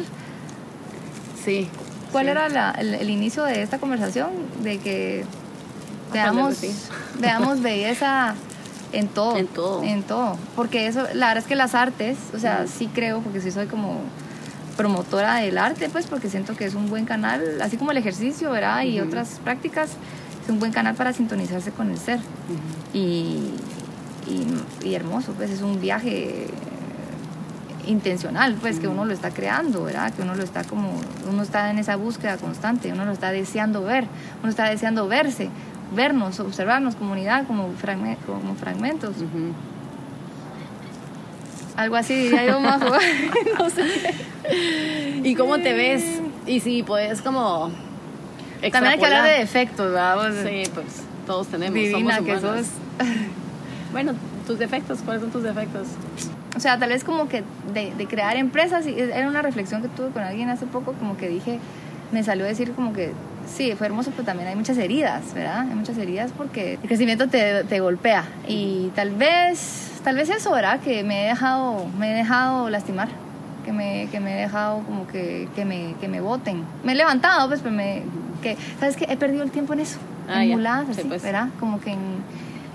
[1.44, 1.68] Sí.
[2.12, 2.30] ¿Cuál sí.
[2.30, 4.30] era la- el, el inicio de esta conversación?
[4.62, 5.24] De que
[6.10, 6.56] Ah, veamos,
[7.20, 8.34] veamos belleza
[8.92, 9.36] en todo.
[9.36, 9.82] En todo.
[9.82, 10.36] En todo.
[10.54, 13.66] Porque eso, la verdad es que las artes, o sea, sí creo, porque sí soy
[13.66, 14.00] como
[14.76, 18.50] promotora del arte, pues porque siento que es un buen canal, así como el ejercicio,
[18.50, 18.82] ¿verdad?
[18.84, 19.90] Y otras prácticas,
[20.44, 22.18] es un buen canal para sintonizarse con el ser.
[22.92, 23.50] y,
[24.28, 24.46] y,
[24.84, 26.46] y hermoso, pues es un viaje
[27.86, 30.12] intencional, pues que uno lo está creando, ¿verdad?
[30.12, 30.92] Que uno lo está como,
[31.30, 34.04] uno está en esa búsqueda constante, uno lo está deseando ver,
[34.42, 35.48] uno está deseando verse,
[35.94, 37.72] vernos, observarnos, comunidad como,
[38.26, 39.16] como fragmentos.
[41.76, 42.80] Algo así diría yo más,
[43.58, 44.14] no sé.
[45.22, 46.20] ¿Y cómo te ves?
[46.46, 47.70] Y si puedes como...
[48.72, 50.32] También hay que hablar de defectos, ¿verdad?
[50.42, 52.66] sí, pues todos tenemos, divina que sos.
[53.92, 54.14] bueno,
[54.46, 55.88] tus defectos, ¿cuáles son tus defectos?
[56.56, 57.42] O sea, tal vez como que
[57.74, 61.16] de, de crear empresas, y era una reflexión que tuve con alguien hace poco, como
[61.16, 61.58] que dije,
[62.12, 63.12] me salió a decir como que
[63.46, 65.60] sí, fue hermoso, pero también hay muchas heridas, ¿verdad?
[65.68, 70.50] Hay muchas heridas porque el crecimiento te, te golpea y tal vez, tal vez eso,
[70.52, 70.80] ¿verdad?
[70.80, 73.08] Que me he dejado, me he dejado lastimar,
[73.64, 76.62] que me, que me he dejado como que, que me, que me voten.
[76.84, 78.02] Me he levantado, pues, pero me,
[78.42, 79.06] que, ¿sabes qué?
[79.10, 79.98] He perdido el tiempo en eso,
[80.28, 81.22] Ah, en muladas, Sí, pues.
[81.22, 81.48] ¿verdad?
[81.60, 82.00] Como que en,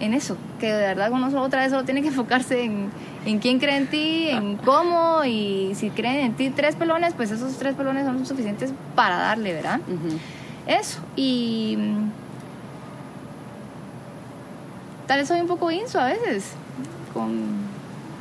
[0.01, 2.89] en eso, que de verdad uno solo- otra vez solo tiene que enfocarse en,
[3.25, 7.31] en quién cree en ti, en cómo, y si creen en ti tres pelones, pues
[7.31, 9.79] esos tres pelones son suficientes para darle, ¿verdad?
[10.67, 10.99] Eso.
[11.15, 11.75] Y.
[11.77, 12.09] mm,
[15.07, 16.45] Tal vez soy un poco inso a veces.
[17.13, 17.61] Con.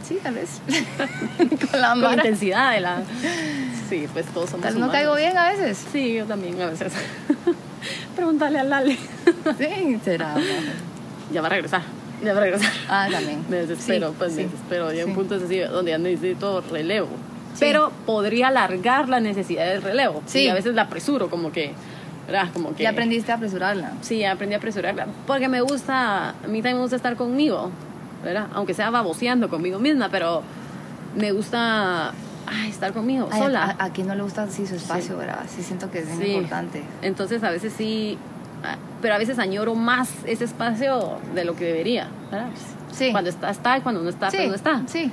[0.06, 0.60] Sí, tal vez.
[1.70, 3.02] con la Con intensidad de la...
[3.88, 5.84] Sí, pues todos somos Tal vez no caigo bien a veces.
[5.92, 6.92] Sí, yo también a veces.
[8.16, 8.96] Pregúntale a Lale.
[9.58, 10.34] Sí, será.
[11.32, 11.82] Ya va a regresar.
[12.24, 12.70] Ya va a regresar.
[12.88, 13.44] Ah, también.
[13.48, 14.36] Me desespero, Sí, pues sí.
[14.38, 14.86] me desespero.
[14.88, 15.12] Un Sí.
[15.12, 17.08] punto así donde ya necesito relevo.
[17.58, 20.22] Pero podría alargar la necesidad del relevo.
[20.26, 20.40] Sí.
[20.44, 21.72] Y a veces la apresuro, como que.
[22.26, 22.48] ¿Verdad?
[22.52, 22.82] Como que.
[22.84, 23.92] Ya aprendiste a apresurarla.
[24.02, 25.06] Sí, aprendí a apresurarla.
[25.26, 26.30] Porque me gusta.
[26.30, 27.70] A mí también me gusta estar conmigo.
[28.22, 28.48] ¿Verdad?
[28.54, 30.42] Aunque sea baboseando conmigo misma, pero
[31.16, 32.12] me gusta
[32.46, 33.76] ay, estar conmigo, Ay, sola.
[33.78, 35.18] A, a quien no le gusta así su espacio, Sí.
[35.18, 35.40] ¿verdad?
[35.48, 36.32] Sí, siento que es Sí.
[36.32, 36.82] importante.
[37.02, 38.18] Entonces a veces sí,
[39.00, 42.08] pero a veces añoro más ese espacio de lo que debería.
[42.30, 42.48] ¿verdad?
[42.92, 43.10] Sí.
[43.12, 44.82] Cuando está, está, y cuando no está, sí, pues no está.
[44.86, 45.10] Sí.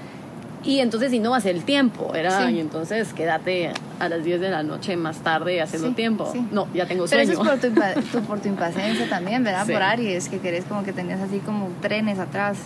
[0.64, 2.48] Y entonces si no va a ser el tiempo, ¿verdad?
[2.48, 2.56] Sí.
[2.56, 6.30] Y entonces quédate a las 10 de la noche más tarde haciendo Sí, tiempo.
[6.34, 6.46] sí.
[6.52, 7.42] No, ya tengo Pero sueño.
[7.42, 9.66] eso es por tu, tu- por tu impaciencia también, ¿verdad?
[9.66, 12.58] Por Aries, que querés como que tenías así como trenes atrás.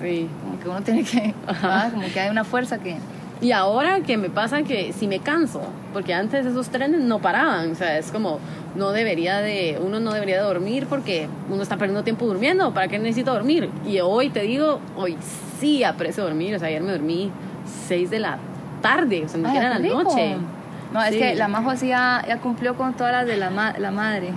[0.00, 0.28] Sí.
[0.42, 1.34] Como que uno tiene que.
[1.92, 2.96] Como que hay una fuerza que.
[3.42, 5.60] Y ahora que me pasa que si me canso,
[5.92, 8.38] porque antes esos trenes no paraban, o sea, es como
[8.74, 12.88] no debería de, uno no debería de dormir porque uno está perdiendo tiempo durmiendo, ¿para
[12.88, 13.70] qué necesito dormir?
[13.86, 15.16] Y hoy te digo, hoy
[15.60, 17.30] sí aprecio dormir, o sea, ayer me dormí
[17.88, 18.38] 6 de la
[18.82, 20.02] tarde, o sea, ni siquiera la rico.
[20.02, 20.36] noche.
[20.92, 23.74] No, es que la Majo sí ya, ya cumplió con todas las de la, ma-
[23.78, 24.30] la madre.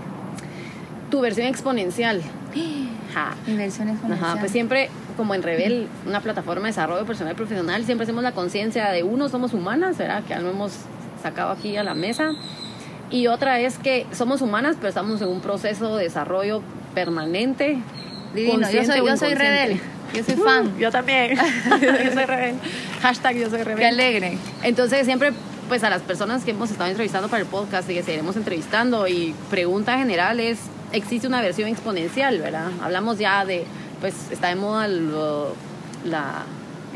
[1.10, 2.22] Tu versión exponencial.
[3.14, 3.34] Ja.
[3.48, 8.04] Inversiones Ajá, pues siempre, como en Rebel, una plataforma de desarrollo personal y profesional, siempre
[8.04, 10.24] hacemos la conciencia de uno, somos humanas, ¿verdad?
[10.24, 10.74] Que ya lo hemos
[11.24, 12.34] sacado aquí a la mesa.
[13.10, 16.62] Y otra es que somos humanas, pero estamos en un proceso de desarrollo
[16.94, 17.78] permanente.
[18.36, 19.36] Divino, yo soy, yo soy inconsciente.
[19.38, 19.82] rebel.
[20.14, 20.78] Yo soy fan.
[20.80, 21.36] Yo también.
[21.82, 22.56] yo soy rebel.
[23.02, 23.80] Hashtag yo soy rebel.
[23.80, 24.38] Qué alegre.
[24.64, 25.32] Entonces siempre,
[25.68, 29.08] pues a las personas que hemos estado entrevistando para el podcast y que seguiremos entrevistando
[29.08, 30.60] y pregunta general es,
[30.92, 32.72] ¿existe una versión exponencial, verdad?
[32.82, 33.66] Hablamos ya de,
[34.02, 35.54] pues está de moda lo-
[36.06, 36.44] la,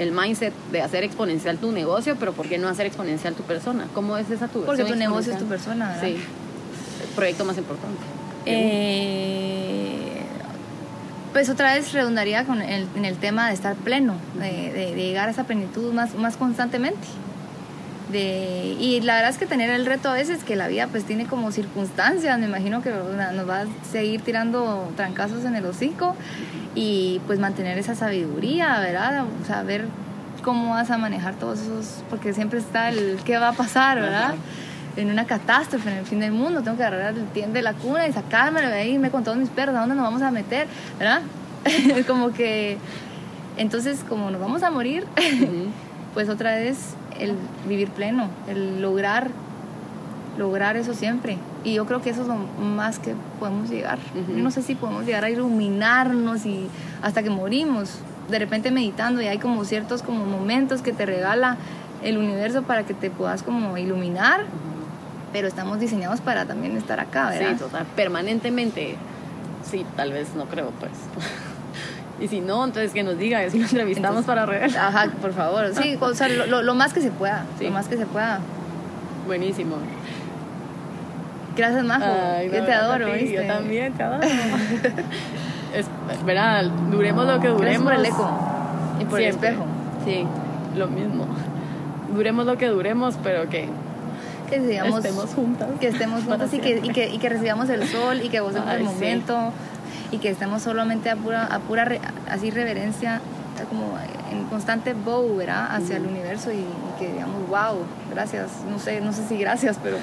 [0.02, 3.88] el mindset de hacer exponencial tu negocio, pero ¿por qué no hacer exponencial tu persona?
[3.94, 6.04] ¿Cómo es esa tu Porque tu negocio es tu persona, ¿verdad?
[6.04, 8.00] Sí, el proyecto más importante.
[8.46, 10.22] Eh,
[11.34, 15.04] pues otra vez redundaría con el, en el tema de estar pleno, de, de- de
[15.08, 17.08] llegar a esa plenitud más, más constantemente.
[18.12, 21.06] De, y la verdad es que tener el reto a veces que la vida pues
[21.06, 26.16] tiene como circunstancias, me imagino que nos va a seguir tirando trancazos en el hocico
[26.76, 29.26] y pues mantener esa sabiduría, ¿verdad?
[29.42, 29.86] O sea, ver
[30.44, 34.24] cómo vas a manejar todos esos, porque siempre está el qué va a pasar, ¿verdad?
[34.24, 34.36] Ajá.
[34.98, 37.74] en una catástrofe, en el fin del mundo, tengo que agarrar el tiende de la
[37.74, 40.32] cuna y sacármelo de ahí, irme con todos mis perros, ¿a dónde nos vamos a
[40.32, 40.68] meter?
[41.00, 41.22] ¿Verdad?
[42.08, 42.78] como que,
[43.58, 45.06] entonces, como nos vamos a morir,
[46.14, 47.36] pues otra vez el
[47.68, 49.30] vivir pleno, el lograr,
[50.38, 51.38] lograr eso siempre.
[51.64, 54.00] Y yo creo que eso es lo más que podemos llegar.
[54.36, 56.68] No sé si podemos llegar a iluminarnos y
[57.02, 58.00] hasta que morimos,
[58.30, 61.58] de repente meditando y hay como ciertos como momentos que te regala
[62.04, 64.46] el universo para que te puedas como iluminar,
[65.32, 67.52] pero estamos diseñados para también estar acá, ¿verdad?
[67.52, 67.86] Sí, total.
[67.96, 68.96] Permanentemente,
[69.70, 70.92] sí, tal vez no creo, pues.
[72.22, 74.78] Y si no, entonces que nos diga, si lo entrevistamos Entonces- para Rebel.
[74.78, 75.74] Ajá, por favor.
[75.74, 77.66] Sí, o sea, lo, más que se pueda, Sí.
[77.66, 78.40] lo más que se pueda.
[79.26, 79.78] Buenísimo.
[81.58, 82.06] Gracias, Majo.
[82.06, 83.34] Ay, yo te adoro, ti, ¿viste?
[83.34, 84.22] Yo también te adoro.
[85.76, 85.86] es,
[86.26, 87.84] verá, duremos lo que duremos.
[87.84, 88.30] por el eco
[89.00, 89.50] y por Siempre.
[89.50, 89.66] el espejo.
[90.06, 90.26] Sí,
[90.78, 91.28] lo mismo.
[92.14, 93.68] Duremos lo que duremos, pero que
[94.50, 95.70] que sigamos, estemos juntas.
[95.80, 98.68] Que estemos juntas y que, y, que, y que recibamos el sol y que gocemos
[98.70, 99.24] Ay, el sí.
[100.12, 103.22] Y que estemos solamente a pura, a pura re- así reverencia,
[103.70, 103.98] como
[104.32, 105.76] en constante bow, ¿verdad?
[105.76, 106.66] Hacia el universo y, y
[107.00, 109.98] que digamos, wow, gracias, no sé, no sé si gracias, pero...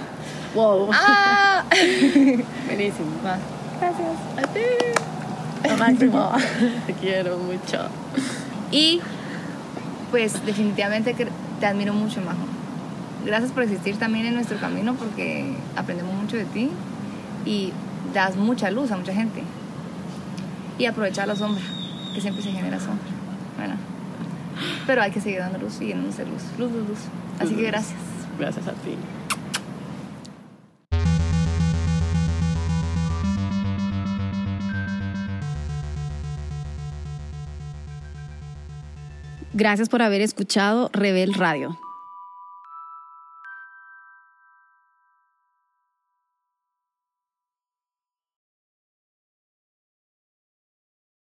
[0.55, 0.91] Wow.
[0.93, 1.65] ¡Ah!
[2.67, 3.11] Buenísimo.
[3.25, 3.37] Va.
[3.81, 4.09] Gracias.
[4.39, 5.69] A ti.
[5.69, 6.31] Lo máximo.
[6.87, 7.89] Te quiero mucho.
[8.71, 9.01] Y
[10.11, 11.15] pues definitivamente
[11.61, 12.39] te admiro mucho, Majo.
[13.27, 16.71] Gracias por existir también en nuestro camino porque aprendemos mucho de ti
[17.45, 17.73] y
[18.15, 19.43] das mucha luz a mucha gente.
[20.79, 21.63] Y aprovechar la sombra,
[22.15, 23.05] que siempre se genera sombra.
[23.57, 23.75] Bueno,
[24.87, 26.43] pero hay que seguir dando luz y llenándose de luz.
[26.59, 26.99] Luz, luz, luz.
[27.41, 27.99] Así que gracias.
[28.39, 28.97] Gracias a ti.
[39.53, 41.77] Gracias por haber escuchado Rebel Radio.